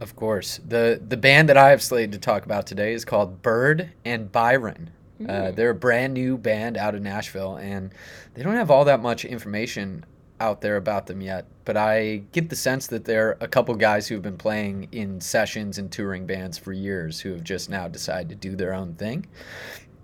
Of 0.00 0.16
course. 0.16 0.60
The 0.66 1.00
the 1.06 1.16
band 1.16 1.48
that 1.48 1.56
I 1.56 1.70
have 1.70 1.82
slated 1.82 2.12
to 2.12 2.18
talk 2.18 2.44
about 2.44 2.66
today 2.66 2.92
is 2.92 3.04
called 3.04 3.42
Bird 3.42 3.90
and 4.04 4.30
Byron. 4.30 4.90
Uh, 5.28 5.50
they're 5.50 5.70
a 5.70 5.74
brand 5.74 6.14
new 6.14 6.36
band 6.36 6.76
out 6.76 6.94
of 6.94 7.02
Nashville, 7.02 7.56
and 7.56 7.92
they 8.34 8.42
don't 8.42 8.54
have 8.54 8.70
all 8.70 8.84
that 8.84 9.00
much 9.00 9.24
information 9.24 10.04
out 10.40 10.60
there 10.60 10.76
about 10.76 11.06
them 11.06 11.20
yet. 11.20 11.46
But 11.64 11.76
I 11.76 12.22
get 12.32 12.50
the 12.50 12.56
sense 12.56 12.88
that 12.88 13.04
they're 13.04 13.36
a 13.40 13.46
couple 13.46 13.74
guys 13.76 14.08
who 14.08 14.16
have 14.16 14.22
been 14.22 14.36
playing 14.36 14.88
in 14.90 15.20
sessions 15.20 15.78
and 15.78 15.90
touring 15.90 16.26
bands 16.26 16.58
for 16.58 16.72
years 16.72 17.20
who 17.20 17.30
have 17.32 17.44
just 17.44 17.70
now 17.70 17.86
decided 17.86 18.28
to 18.30 18.34
do 18.34 18.56
their 18.56 18.74
own 18.74 18.94
thing. 18.94 19.26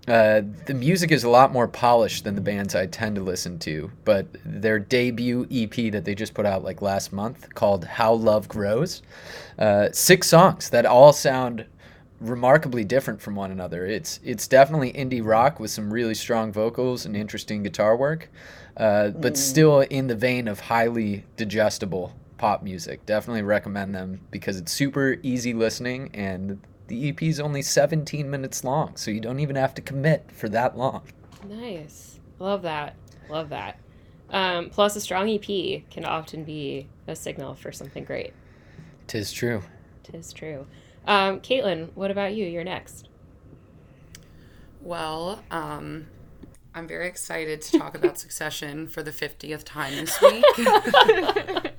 Uh, 0.07 0.41
the 0.65 0.73
music 0.73 1.11
is 1.11 1.23
a 1.23 1.29
lot 1.29 1.51
more 1.51 1.67
polished 1.67 2.23
than 2.23 2.33
the 2.33 2.41
bands 2.41 2.73
I 2.73 2.87
tend 2.87 3.15
to 3.17 3.21
listen 3.21 3.59
to, 3.59 3.91
but 4.05 4.25
their 4.43 4.79
debut 4.79 5.45
EP 5.51 5.91
that 5.91 6.03
they 6.03 6.15
just 6.15 6.33
put 6.33 6.47
out 6.47 6.63
like 6.63 6.81
last 6.81 7.13
month 7.13 7.53
called 7.53 7.85
How 7.85 8.13
Love 8.13 8.47
Grows, 8.47 9.03
uh, 9.59 9.89
six 9.91 10.27
songs 10.27 10.71
that 10.71 10.87
all 10.87 11.13
sound 11.13 11.65
remarkably 12.19 12.83
different 12.83 13.21
from 13.21 13.35
one 13.35 13.51
another. 13.51 13.85
It's 13.85 14.19
it's 14.23 14.47
definitely 14.47 14.93
indie 14.93 15.25
rock 15.25 15.59
with 15.59 15.71
some 15.71 15.91
really 15.91 16.15
strong 16.15 16.51
vocals 16.51 17.05
and 17.05 17.15
interesting 17.15 17.63
guitar 17.63 17.95
work, 17.95 18.29
uh, 18.77 19.09
but 19.09 19.37
still 19.37 19.81
in 19.81 20.07
the 20.07 20.15
vein 20.15 20.47
of 20.47 20.59
highly 20.59 21.25
digestible 21.37 22.15
pop 22.37 22.63
music. 22.63 23.05
Definitely 23.05 23.43
recommend 23.43 23.93
them 23.93 24.21
because 24.31 24.57
it's 24.57 24.71
super 24.71 25.17
easy 25.23 25.53
listening 25.53 26.09
and 26.13 26.59
the 26.87 27.09
EP 27.09 27.21
is 27.21 27.39
only 27.39 27.61
17 27.61 28.29
minutes 28.29 28.63
long, 28.63 28.95
so 28.95 29.11
you 29.11 29.19
don't 29.19 29.39
even 29.39 29.55
have 29.55 29.75
to 29.75 29.81
commit 29.81 30.31
for 30.31 30.49
that 30.49 30.75
long. 30.75 31.03
Nice. 31.47 32.19
Love 32.39 32.63
that. 32.63 32.95
Love 33.29 33.49
that. 33.49 33.79
Um, 34.31 34.69
plus, 34.69 34.95
a 34.95 35.01
strong 35.01 35.29
EP 35.29 35.83
can 35.89 36.03
often 36.03 36.43
be 36.43 36.87
a 37.07 37.15
signal 37.15 37.55
for 37.55 37.71
something 37.71 38.03
great. 38.03 38.33
Tis 39.07 39.31
true. 39.31 39.61
Tis 40.03 40.33
true. 40.33 40.65
Um, 41.05 41.39
Caitlin, 41.39 41.89
what 41.95 42.11
about 42.11 42.33
you? 42.33 42.45
You're 42.45 42.63
next. 42.63 43.07
Well, 44.81 45.43
um, 45.51 46.07
I'm 46.73 46.87
very 46.87 47.07
excited 47.07 47.61
to 47.63 47.79
talk 47.79 47.95
about 47.95 48.17
Succession 48.19 48.87
for 48.87 49.03
the 49.03 49.11
50th 49.11 49.63
time 49.63 49.93
this 49.95 50.21
week. 50.21 50.45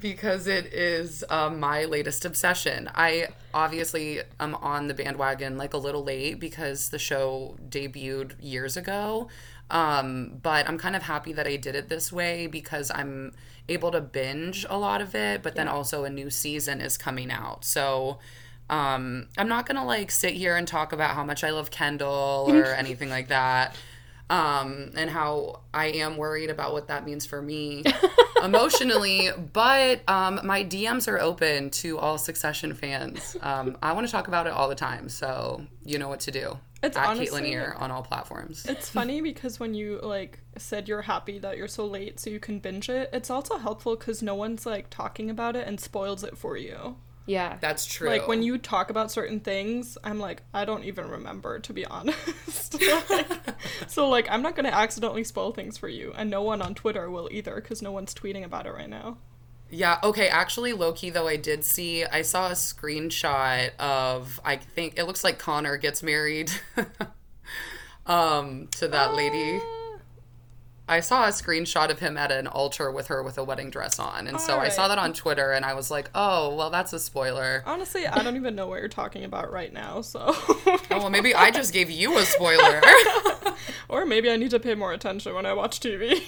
because 0.00 0.46
it 0.46 0.66
is 0.72 1.24
um, 1.30 1.58
my 1.58 1.84
latest 1.84 2.24
obsession. 2.24 2.88
I 2.94 3.28
obviously 3.52 4.20
am 4.38 4.54
on 4.56 4.88
the 4.88 4.94
bandwagon 4.94 5.56
like 5.56 5.74
a 5.74 5.78
little 5.78 6.04
late 6.04 6.38
because 6.38 6.90
the 6.90 6.98
show 6.98 7.56
debuted 7.68 8.32
years 8.40 8.76
ago. 8.76 9.28
Um, 9.70 10.38
but 10.42 10.68
I'm 10.68 10.78
kind 10.78 10.94
of 10.94 11.02
happy 11.02 11.32
that 11.32 11.46
I 11.46 11.56
did 11.56 11.74
it 11.74 11.88
this 11.88 12.12
way 12.12 12.46
because 12.46 12.90
I'm 12.94 13.32
able 13.68 13.90
to 13.90 14.00
binge 14.00 14.64
a 14.70 14.78
lot 14.78 15.00
of 15.00 15.14
it, 15.14 15.42
but 15.42 15.56
then 15.56 15.68
also 15.68 16.04
a 16.04 16.10
new 16.10 16.30
season 16.30 16.80
is 16.80 16.96
coming 16.96 17.30
out. 17.30 17.64
So 17.64 18.18
um, 18.68 19.28
I'm 19.38 19.48
not 19.48 19.66
gonna 19.66 19.84
like 19.84 20.10
sit 20.10 20.34
here 20.34 20.56
and 20.56 20.66
talk 20.66 20.92
about 20.92 21.14
how 21.14 21.24
much 21.24 21.44
I 21.44 21.50
love 21.50 21.70
Kendall 21.70 22.46
or 22.48 22.64
anything 22.64 23.10
like 23.10 23.28
that. 23.28 23.74
Um, 24.28 24.90
and 24.96 25.08
how 25.08 25.60
I 25.72 25.86
am 25.86 26.16
worried 26.16 26.50
about 26.50 26.72
what 26.72 26.88
that 26.88 27.04
means 27.04 27.24
for 27.24 27.40
me 27.40 27.84
emotionally. 28.42 29.30
But 29.52 30.00
um, 30.08 30.40
my 30.42 30.64
DMs 30.64 31.06
are 31.06 31.20
open 31.20 31.70
to 31.70 31.98
all 31.98 32.18
Succession 32.18 32.74
fans. 32.74 33.36
Um, 33.40 33.78
I 33.80 33.92
want 33.92 34.04
to 34.04 34.10
talk 34.10 34.26
about 34.26 34.48
it 34.48 34.52
all 34.52 34.68
the 34.68 34.74
time, 34.74 35.08
so 35.08 35.64
you 35.84 36.00
know 36.00 36.08
what 36.08 36.18
to 36.20 36.32
do. 36.32 36.58
It's 36.86 36.96
at 36.96 37.08
honestly- 37.08 37.42
Caitlin 37.42 37.52
Ear 37.52 37.76
on 37.78 37.90
all 37.90 38.02
platforms. 38.02 38.66
It's 38.66 38.88
funny 38.88 39.20
because 39.30 39.60
when 39.60 39.74
you 39.74 40.00
like 40.02 40.40
said 40.56 40.88
you're 40.88 41.02
happy 41.02 41.38
that 41.40 41.56
you're 41.56 41.68
so 41.68 41.86
late 41.86 42.18
so 42.18 42.30
you 42.30 42.40
can 42.40 42.58
binge 42.58 42.88
it, 42.88 43.10
it's 43.12 43.30
also 43.30 43.56
helpful 43.58 43.96
because 43.96 44.22
no 44.22 44.34
one's 44.34 44.64
like 44.64 44.88
talking 44.90 45.30
about 45.30 45.56
it 45.56 45.66
and 45.66 45.80
spoils 45.80 46.24
it 46.24 46.36
for 46.36 46.56
you. 46.56 46.96
Yeah. 47.26 47.56
That's 47.60 47.84
true. 47.86 48.08
Like 48.08 48.28
when 48.28 48.42
you 48.42 48.56
talk 48.56 48.88
about 48.88 49.10
certain 49.10 49.40
things, 49.40 49.98
I'm 50.04 50.20
like, 50.20 50.42
I 50.54 50.64
don't 50.64 50.84
even 50.84 51.08
remember 51.10 51.58
to 51.58 51.72
be 51.72 51.84
honest. 51.96 52.80
Like, 53.10 53.26
so 53.88 54.08
like, 54.08 54.28
I'm 54.30 54.42
not 54.42 54.54
gonna 54.54 54.68
accidentally 54.68 55.24
spoil 55.24 55.52
things 55.52 55.76
for 55.76 55.88
you, 55.88 56.12
and 56.16 56.30
no 56.30 56.42
one 56.42 56.62
on 56.62 56.74
Twitter 56.74 57.10
will 57.10 57.28
either 57.32 57.56
because 57.56 57.82
no 57.82 57.92
one's 57.92 58.14
tweeting 58.14 58.44
about 58.44 58.66
it 58.66 58.72
right 58.72 58.88
now. 58.88 59.18
Yeah, 59.70 59.98
okay, 60.02 60.28
actually 60.28 60.72
Loki 60.72 61.10
though 61.10 61.26
I 61.26 61.36
did 61.36 61.64
see 61.64 62.04
I 62.04 62.22
saw 62.22 62.48
a 62.48 62.52
screenshot 62.52 63.74
of 63.78 64.40
I 64.44 64.56
think 64.56 64.98
it 64.98 65.04
looks 65.04 65.24
like 65.24 65.38
Connor 65.38 65.76
gets 65.76 66.02
married 66.02 66.50
um 68.06 68.68
to 68.76 68.88
that 68.88 69.14
lady. 69.14 69.60
I 70.88 71.00
saw 71.00 71.24
a 71.24 71.30
screenshot 71.30 71.90
of 71.90 71.98
him 71.98 72.16
at 72.16 72.30
an 72.30 72.46
altar 72.46 72.92
with 72.92 73.08
her 73.08 73.20
with 73.20 73.38
a 73.38 73.44
wedding 73.44 73.70
dress 73.70 73.98
on. 73.98 74.28
And 74.28 74.40
so 74.40 74.58
I 74.58 74.68
saw 74.68 74.86
that 74.86 74.98
on 74.98 75.12
Twitter 75.12 75.50
and 75.50 75.64
I 75.64 75.74
was 75.74 75.90
like, 75.90 76.10
"Oh, 76.14 76.54
well 76.54 76.70
that's 76.70 76.92
a 76.92 77.00
spoiler." 77.00 77.64
Honestly, 77.66 78.06
I 78.06 78.22
don't 78.22 78.36
even 78.36 78.54
know 78.54 78.68
what 78.68 78.78
you're 78.78 78.88
talking 78.88 79.24
about 79.24 79.50
right 79.50 79.72
now. 79.72 80.00
So, 80.00 80.20
Oh, 80.28 80.78
well 80.90 81.10
maybe 81.10 81.34
I 81.34 81.50
just 81.50 81.72
gave 81.72 81.90
you 81.90 82.16
a 82.18 82.24
spoiler. 82.24 82.80
or 83.88 84.06
maybe 84.06 84.30
I 84.30 84.36
need 84.36 84.50
to 84.50 84.60
pay 84.60 84.76
more 84.76 84.92
attention 84.92 85.34
when 85.34 85.44
I 85.44 85.54
watch 85.54 85.80
TV. 85.80 86.20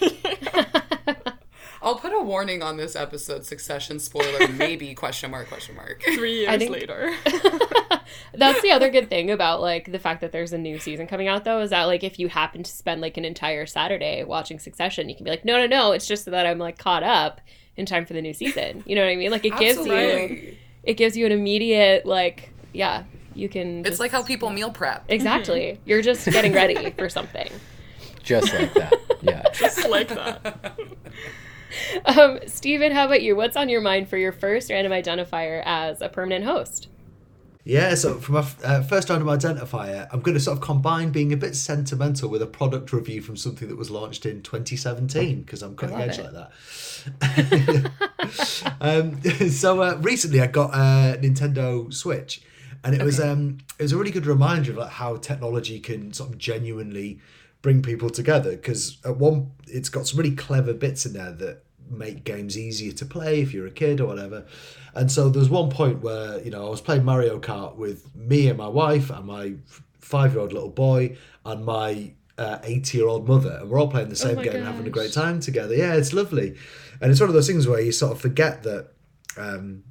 I'll 1.88 1.94
put 1.94 2.12
a 2.12 2.20
warning 2.20 2.62
on 2.62 2.76
this 2.76 2.94
episode 2.94 3.46
Succession 3.46 3.98
spoiler 3.98 4.46
maybe 4.52 4.94
question 4.94 5.30
mark 5.30 5.48
question 5.48 5.74
mark. 5.74 6.02
Three 6.02 6.40
years 6.40 6.58
think- 6.58 6.70
later. 6.70 7.14
That's 8.34 8.60
the 8.60 8.72
other 8.72 8.90
good 8.90 9.08
thing 9.08 9.30
about 9.30 9.62
like 9.62 9.90
the 9.90 9.98
fact 9.98 10.20
that 10.20 10.30
there's 10.30 10.52
a 10.52 10.58
new 10.58 10.78
season 10.78 11.06
coming 11.06 11.28
out 11.28 11.44
though 11.44 11.60
is 11.60 11.70
that 11.70 11.84
like 11.84 12.04
if 12.04 12.18
you 12.18 12.28
happen 12.28 12.62
to 12.62 12.70
spend 12.70 13.00
like 13.00 13.16
an 13.16 13.24
entire 13.24 13.64
Saturday 13.64 14.22
watching 14.22 14.58
Succession, 14.58 15.08
you 15.08 15.16
can 15.16 15.24
be 15.24 15.30
like, 15.30 15.46
no, 15.46 15.56
no, 15.56 15.66
no, 15.66 15.92
it's 15.92 16.06
just 16.06 16.26
that 16.26 16.44
I'm 16.44 16.58
like 16.58 16.76
caught 16.76 17.02
up 17.02 17.40
in 17.78 17.86
time 17.86 18.04
for 18.04 18.12
the 18.12 18.20
new 18.20 18.34
season. 18.34 18.84
You 18.86 18.94
know 18.94 19.02
what 19.02 19.10
I 19.10 19.16
mean? 19.16 19.30
Like 19.30 19.46
it 19.46 19.56
gives 19.56 19.86
you 19.86 20.56
it 20.82 20.94
gives 20.94 21.16
you 21.16 21.24
an 21.24 21.32
immediate 21.32 22.04
like 22.04 22.50
yeah, 22.74 23.04
you 23.34 23.48
can. 23.48 23.78
It's 23.78 23.88
just- 23.88 24.00
like 24.00 24.10
how 24.10 24.22
people 24.22 24.50
meal 24.50 24.70
prep. 24.70 25.06
exactly 25.08 25.60
mm-hmm. 25.60 25.88
you're 25.88 26.02
just 26.02 26.26
getting 26.26 26.52
ready 26.52 26.90
for 26.90 27.08
something. 27.08 27.50
Just 28.22 28.52
like 28.52 28.74
that. 28.74 28.92
Yeah. 29.22 29.42
Just 29.54 29.88
like 29.88 30.08
that. 30.08 30.78
Um, 32.06 32.40
Steven, 32.46 32.92
how 32.92 33.06
about 33.06 33.22
you? 33.22 33.36
What's 33.36 33.56
on 33.56 33.68
your 33.68 33.80
mind 33.80 34.08
for 34.08 34.16
your 34.16 34.32
first 34.32 34.70
random 34.70 34.92
identifier 34.92 35.62
as 35.64 36.00
a 36.00 36.08
permanent 36.08 36.44
host? 36.44 36.88
Yeah, 37.68 37.94
so 37.96 38.14
for 38.14 38.32
my 38.32 38.46
uh, 38.64 38.82
first 38.82 39.10
random 39.10 39.28
identifier, 39.28 40.08
I'm 40.10 40.20
going 40.20 40.34
to 40.34 40.40
sort 40.40 40.56
of 40.56 40.64
combine 40.64 41.10
being 41.10 41.34
a 41.34 41.36
bit 41.36 41.54
sentimental 41.54 42.30
with 42.30 42.40
a 42.40 42.46
product 42.46 42.94
review 42.94 43.20
from 43.20 43.36
something 43.36 43.68
that 43.68 43.76
was 43.76 43.90
launched 43.90 44.24
in 44.24 44.40
2017 44.40 45.42
because 45.42 45.62
I'm 45.62 45.76
cutting 45.76 46.00
edge 46.00 46.18
it. 46.18 46.32
like 46.32 46.48
that. 47.12 47.92
um, 48.80 49.20
so 49.50 49.82
uh, 49.82 49.98
recently, 50.00 50.40
I 50.40 50.46
got 50.46 50.70
a 50.72 51.18
Nintendo 51.20 51.92
Switch, 51.92 52.40
and 52.84 52.94
it 52.94 53.02
was 53.02 53.20
um, 53.20 53.58
it 53.78 53.82
was 53.82 53.92
a 53.92 53.98
really 53.98 54.12
good 54.12 54.26
reminder 54.26 54.70
of 54.70 54.78
like 54.78 54.92
how 54.92 55.16
technology 55.16 55.78
can 55.78 56.14
sort 56.14 56.30
of 56.30 56.38
genuinely 56.38 57.20
bring 57.62 57.82
people 57.82 58.10
together. 58.10 58.52
Because 58.52 58.98
at 59.04 59.16
one, 59.16 59.52
it's 59.66 59.88
got 59.88 60.06
some 60.06 60.18
really 60.18 60.34
clever 60.34 60.72
bits 60.72 61.06
in 61.06 61.12
there 61.12 61.32
that 61.32 61.64
make 61.90 62.24
games 62.24 62.58
easier 62.58 62.92
to 62.92 63.06
play 63.06 63.40
if 63.40 63.54
you're 63.54 63.66
a 63.66 63.70
kid 63.70 64.00
or 64.00 64.06
whatever. 64.06 64.46
And 64.94 65.10
so 65.10 65.28
there's 65.28 65.48
one 65.48 65.70
point 65.70 66.02
where 66.02 66.40
you 66.42 66.50
know 66.50 66.66
I 66.66 66.70
was 66.70 66.80
playing 66.80 67.04
Mario 67.04 67.38
Kart 67.38 67.76
with 67.76 68.14
me 68.14 68.48
and 68.48 68.58
my 68.58 68.68
wife 68.68 69.10
and 69.10 69.26
my 69.26 69.54
five-year-old 70.00 70.52
little 70.52 70.70
boy 70.70 71.16
and 71.44 71.64
my 71.64 72.12
uh, 72.38 72.58
80-year-old 72.58 73.28
mother, 73.28 73.58
and 73.60 73.68
we're 73.68 73.80
all 73.80 73.90
playing 73.90 74.08
the 74.08 74.16
same 74.16 74.36
my 74.36 74.44
game 74.44 74.56
and 74.56 74.64
having 74.64 74.86
a 74.86 74.90
great 74.90 75.12
time 75.12 75.40
together. 75.40 75.74
Yeah, 75.74 75.94
it's 75.94 76.12
lovely, 76.12 76.56
and 77.00 77.10
it's 77.10 77.20
one 77.20 77.28
of 77.28 77.34
those 77.34 77.46
things 77.46 77.66
where 77.66 77.80
you 77.80 77.92
sort 77.92 78.12
of 78.12 78.20
forget 78.20 78.62
that 78.62 78.90
um, 79.36 79.82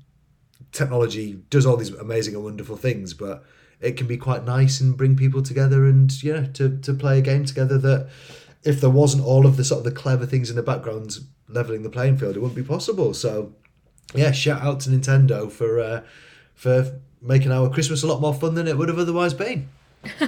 technology 0.71 1.41
does 1.49 1.65
all 1.65 1.77
these 1.77 1.91
amazing 1.91 2.35
and 2.35 2.43
wonderful 2.43 2.77
things, 2.77 3.13
but 3.13 3.43
it 3.79 3.97
can 3.97 4.07
be 4.07 4.17
quite 4.17 4.43
nice 4.43 4.81
and 4.81 4.97
bring 4.97 5.15
people 5.15 5.41
together 5.41 5.85
and 5.85 6.23
you 6.23 6.33
know 6.33 6.45
to, 6.53 6.77
to 6.79 6.93
play 6.93 7.19
a 7.19 7.21
game 7.21 7.45
together 7.45 7.77
that 7.77 8.09
if 8.63 8.81
there 8.81 8.89
wasn't 8.89 9.23
all 9.23 9.45
of 9.45 9.57
the 9.57 9.63
sort 9.63 9.79
of 9.79 9.83
the 9.85 9.91
clever 9.91 10.25
things 10.25 10.49
in 10.49 10.55
the 10.55 10.63
background 10.63 11.19
leveling 11.47 11.83
the 11.83 11.89
playing 11.89 12.17
field, 12.17 12.35
it 12.35 12.39
wouldn't 12.39 12.55
be 12.55 12.63
possible. 12.63 13.13
So 13.13 13.53
yeah, 14.13 14.31
shout 14.31 14.61
out 14.61 14.79
to 14.81 14.89
Nintendo 14.89 15.51
for 15.51 15.79
uh, 15.79 16.01
for 16.53 16.99
making 17.21 17.51
our 17.51 17.69
Christmas 17.69 18.03
a 18.03 18.07
lot 18.07 18.21
more 18.21 18.33
fun 18.33 18.55
than 18.55 18.67
it 18.67 18.77
would 18.77 18.89
have 18.89 18.99
otherwise 18.99 19.33
been. 19.33 19.69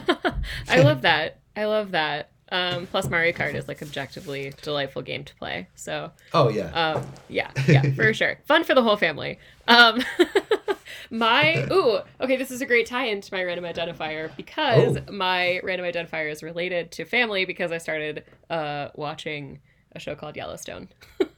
I 0.68 0.82
love 0.82 1.02
that. 1.02 1.40
I 1.56 1.66
love 1.66 1.92
that. 1.92 2.30
Um, 2.52 2.88
plus, 2.88 3.10
Mario 3.10 3.32
Kart 3.32 3.54
is 3.54 3.68
like 3.68 3.82
objectively 3.82 4.54
delightful 4.62 5.02
game 5.02 5.24
to 5.24 5.36
play. 5.36 5.68
So, 5.76 6.12
Oh 6.34 6.50
yeah. 6.50 6.72
um, 6.72 7.06
yeah, 7.28 7.52
yeah, 7.68 7.84
for 7.96 8.14
sure, 8.14 8.40
fun 8.46 8.64
for 8.64 8.74
the 8.74 8.82
whole 8.84 8.98
family. 8.98 9.38
Um, 9.68 10.04
my 11.12 11.68
ooh, 11.72 12.00
okay, 12.22 12.36
this 12.38 12.52
is 12.52 12.62
a 12.62 12.66
great 12.66 12.86
tie-in 12.88 13.22
to 13.22 13.34
my 13.34 13.44
random 13.44 13.66
identifier 13.66 14.36
because 14.36 14.98
Oh. 14.98 15.12
my 15.12 15.60
random 15.64 15.86
identifier 15.86 16.32
is 16.32 16.42
related 16.44 16.92
to 16.94 17.06
family 17.06 17.46
because 17.46 17.72
I 17.72 17.78
started 17.78 18.24
uh, 18.50 18.90
watching 18.96 19.60
a 19.96 20.00
show 20.00 20.16
called 20.16 20.36
Yellowstone. 20.36 20.90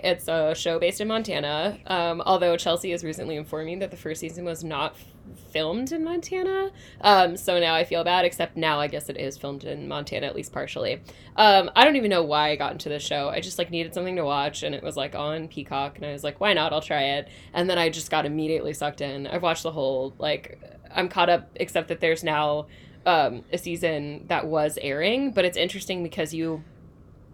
It's 0.00 0.28
a 0.28 0.54
show 0.54 0.78
based 0.78 1.00
in 1.00 1.08
Montana. 1.08 1.76
Um, 1.88 2.20
although 2.24 2.56
Chelsea 2.56 2.92
has 2.92 3.02
recently 3.02 3.34
informed 3.34 3.66
me 3.66 3.74
that 3.80 3.90
the 3.90 3.96
first 3.96 4.20
season 4.20 4.44
was 4.44 4.62
not 4.62 4.94
filmed 5.34 5.92
in 5.92 6.04
Montana. 6.04 6.70
Um, 7.00 7.36
so 7.36 7.58
now 7.58 7.74
I 7.74 7.84
feel 7.84 8.04
bad, 8.04 8.24
except 8.24 8.56
now 8.56 8.80
I 8.80 8.86
guess 8.86 9.08
it 9.08 9.16
is 9.16 9.36
filmed 9.36 9.64
in 9.64 9.88
Montana, 9.88 10.26
at 10.26 10.36
least 10.36 10.52
partially. 10.52 11.00
Um, 11.36 11.70
I 11.74 11.84
don't 11.84 11.96
even 11.96 12.10
know 12.10 12.22
why 12.22 12.50
I 12.50 12.56
got 12.56 12.72
into 12.72 12.88
the 12.88 12.98
show. 12.98 13.28
I 13.28 13.40
just 13.40 13.58
like 13.58 13.70
needed 13.70 13.94
something 13.94 14.16
to 14.16 14.24
watch 14.24 14.62
and 14.62 14.74
it 14.74 14.82
was 14.82 14.96
like 14.96 15.14
on 15.14 15.48
Peacock 15.48 15.96
and 15.96 16.06
I 16.06 16.12
was 16.12 16.24
like, 16.24 16.40
why 16.40 16.52
not? 16.52 16.72
I'll 16.72 16.80
try 16.80 17.02
it. 17.02 17.28
And 17.52 17.68
then 17.68 17.78
I 17.78 17.88
just 17.88 18.10
got 18.10 18.26
immediately 18.26 18.72
sucked 18.72 19.00
in. 19.00 19.26
I've 19.26 19.42
watched 19.42 19.62
the 19.62 19.72
whole, 19.72 20.14
like, 20.18 20.60
I'm 20.90 21.08
caught 21.08 21.28
up, 21.28 21.50
except 21.56 21.88
that 21.88 22.00
there's 22.00 22.24
now 22.24 22.66
um, 23.06 23.44
a 23.52 23.58
season 23.58 24.24
that 24.28 24.46
was 24.46 24.78
airing, 24.80 25.32
but 25.32 25.44
it's 25.44 25.56
interesting 25.56 26.02
because 26.02 26.34
you, 26.34 26.62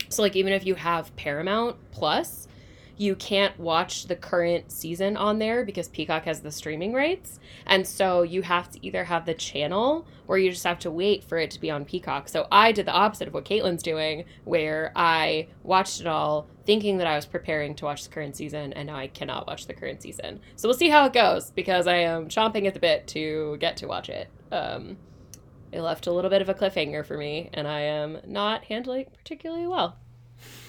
so 0.08 0.22
like, 0.22 0.36
even 0.36 0.52
if 0.52 0.66
you 0.66 0.74
have 0.74 1.14
Paramount 1.16 1.76
Plus, 1.92 2.48
you 2.96 3.16
can't 3.16 3.58
watch 3.58 4.06
the 4.06 4.14
current 4.14 4.70
season 4.70 5.16
on 5.16 5.38
there 5.38 5.64
because 5.64 5.88
Peacock 5.88 6.24
has 6.24 6.40
the 6.40 6.50
streaming 6.52 6.92
rights. 6.92 7.40
And 7.66 7.86
so 7.86 8.22
you 8.22 8.42
have 8.42 8.70
to 8.70 8.86
either 8.86 9.04
have 9.04 9.26
the 9.26 9.34
channel 9.34 10.06
or 10.28 10.38
you 10.38 10.50
just 10.50 10.64
have 10.64 10.78
to 10.80 10.90
wait 10.90 11.24
for 11.24 11.38
it 11.38 11.50
to 11.52 11.60
be 11.60 11.70
on 11.70 11.84
Peacock. 11.84 12.28
So 12.28 12.46
I 12.52 12.72
did 12.72 12.86
the 12.86 12.92
opposite 12.92 13.28
of 13.28 13.34
what 13.34 13.44
Caitlin's 13.44 13.82
doing, 13.82 14.24
where 14.44 14.92
I 14.94 15.48
watched 15.62 16.00
it 16.00 16.06
all 16.06 16.46
thinking 16.64 16.98
that 16.98 17.06
I 17.06 17.16
was 17.16 17.26
preparing 17.26 17.74
to 17.76 17.84
watch 17.84 18.04
the 18.04 18.10
current 18.10 18.36
season, 18.36 18.72
and 18.72 18.86
now 18.86 18.96
I 18.96 19.08
cannot 19.08 19.46
watch 19.46 19.66
the 19.66 19.74
current 19.74 20.00
season. 20.00 20.40
So 20.56 20.68
we'll 20.68 20.78
see 20.78 20.88
how 20.88 21.04
it 21.04 21.12
goes 21.12 21.50
because 21.50 21.86
I 21.86 21.96
am 21.96 22.28
chomping 22.28 22.66
at 22.66 22.74
the 22.74 22.80
bit 22.80 23.06
to 23.08 23.58
get 23.58 23.76
to 23.78 23.86
watch 23.86 24.08
it. 24.08 24.30
Um, 24.50 24.96
it 25.72 25.82
left 25.82 26.06
a 26.06 26.12
little 26.12 26.30
bit 26.30 26.40
of 26.40 26.48
a 26.48 26.54
cliffhanger 26.54 27.04
for 27.04 27.18
me, 27.18 27.50
and 27.52 27.66
I 27.66 27.80
am 27.80 28.18
not 28.26 28.64
handling 28.64 29.02
it 29.02 29.12
particularly 29.12 29.66
well. 29.66 29.98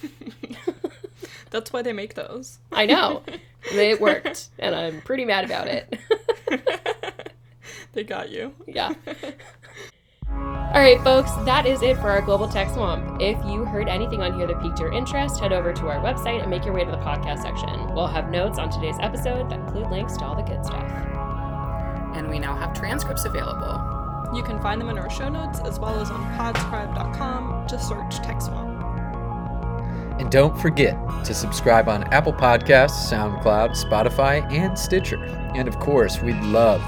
That's 1.55 1.71
why 1.71 1.83
they 1.83 1.93
make 1.93 2.15
those. 2.15 2.59
I 2.73 2.85
know. 2.85 3.23
it 3.71 4.01
worked, 4.01 4.49
and 4.59 4.75
I'm 4.75 4.99
pretty 4.99 5.23
mad 5.23 5.45
about 5.45 5.67
it. 5.67 5.97
they 7.93 8.03
got 8.03 8.29
you. 8.29 8.53
yeah. 8.67 8.93
All 10.29 10.81
right, 10.81 11.01
folks, 11.01 11.31
that 11.45 11.65
is 11.65 11.81
it 11.81 11.95
for 11.95 12.09
our 12.09 12.21
Global 12.21 12.49
Tech 12.49 12.69
Swamp. 12.71 13.21
If 13.21 13.37
you 13.45 13.63
heard 13.63 13.87
anything 13.87 14.21
on 14.21 14.37
here 14.37 14.45
that 14.47 14.61
piqued 14.61 14.81
your 14.81 14.91
interest, 14.91 15.39
head 15.39 15.53
over 15.53 15.71
to 15.71 15.87
our 15.87 16.03
website 16.03 16.41
and 16.41 16.49
make 16.49 16.65
your 16.65 16.73
way 16.73 16.83
to 16.83 16.91
the 16.91 16.97
podcast 16.97 17.43
section. 17.43 17.93
We'll 17.93 18.07
have 18.07 18.29
notes 18.29 18.59
on 18.59 18.69
today's 18.69 18.97
episode 18.99 19.49
that 19.49 19.57
include 19.61 19.89
links 19.89 20.17
to 20.17 20.25
all 20.25 20.35
the 20.35 20.41
good 20.41 20.65
stuff. 20.65 20.91
And 22.15 22.29
we 22.29 22.37
now 22.37 22.53
have 22.57 22.73
transcripts 22.73 23.23
available. 23.23 24.35
You 24.35 24.43
can 24.43 24.61
find 24.61 24.81
them 24.81 24.89
in 24.89 24.97
our 24.97 25.09
show 25.09 25.29
notes 25.29 25.61
as 25.61 25.79
well 25.79 25.97
as 26.01 26.11
on 26.11 26.21
podscribe.com. 26.37 27.67
Just 27.69 27.87
search 27.87 28.17
Tech 28.17 28.41
Swamp. 28.41 28.74
And 30.19 30.31
don't 30.31 30.57
forget 30.57 30.97
to 31.25 31.33
subscribe 31.33 31.89
on 31.89 32.03
Apple 32.13 32.33
Podcasts, 32.33 33.11
SoundCloud, 33.11 33.71
Spotify, 33.71 34.49
and 34.51 34.77
Stitcher. 34.77 35.23
And 35.55 35.67
of 35.67 35.79
course, 35.79 36.21
we'd 36.21 36.41
love 36.41 36.81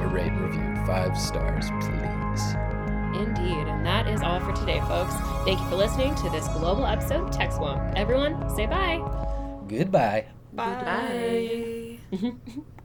a 0.00 0.06
rate 0.06 0.32
and 0.32 0.40
review. 0.40 0.86
Five 0.86 1.16
stars, 1.18 1.66
please. 1.80 2.54
Indeed. 3.14 3.68
And 3.68 3.84
that 3.84 4.08
is 4.08 4.22
all 4.22 4.40
for 4.40 4.52
today, 4.52 4.80
folks. 4.80 5.14
Thank 5.44 5.60
you 5.60 5.68
for 5.68 5.76
listening 5.76 6.14
to 6.16 6.30
this 6.30 6.48
global 6.48 6.86
episode 6.86 7.28
of 7.28 7.30
Tech 7.30 7.52
Swamp. 7.52 7.82
Everyone, 7.96 8.48
say 8.56 8.66
bye. 8.66 8.98
Goodbye. 9.68 10.26
Bye. 10.52 11.98
Bye. 12.12 12.32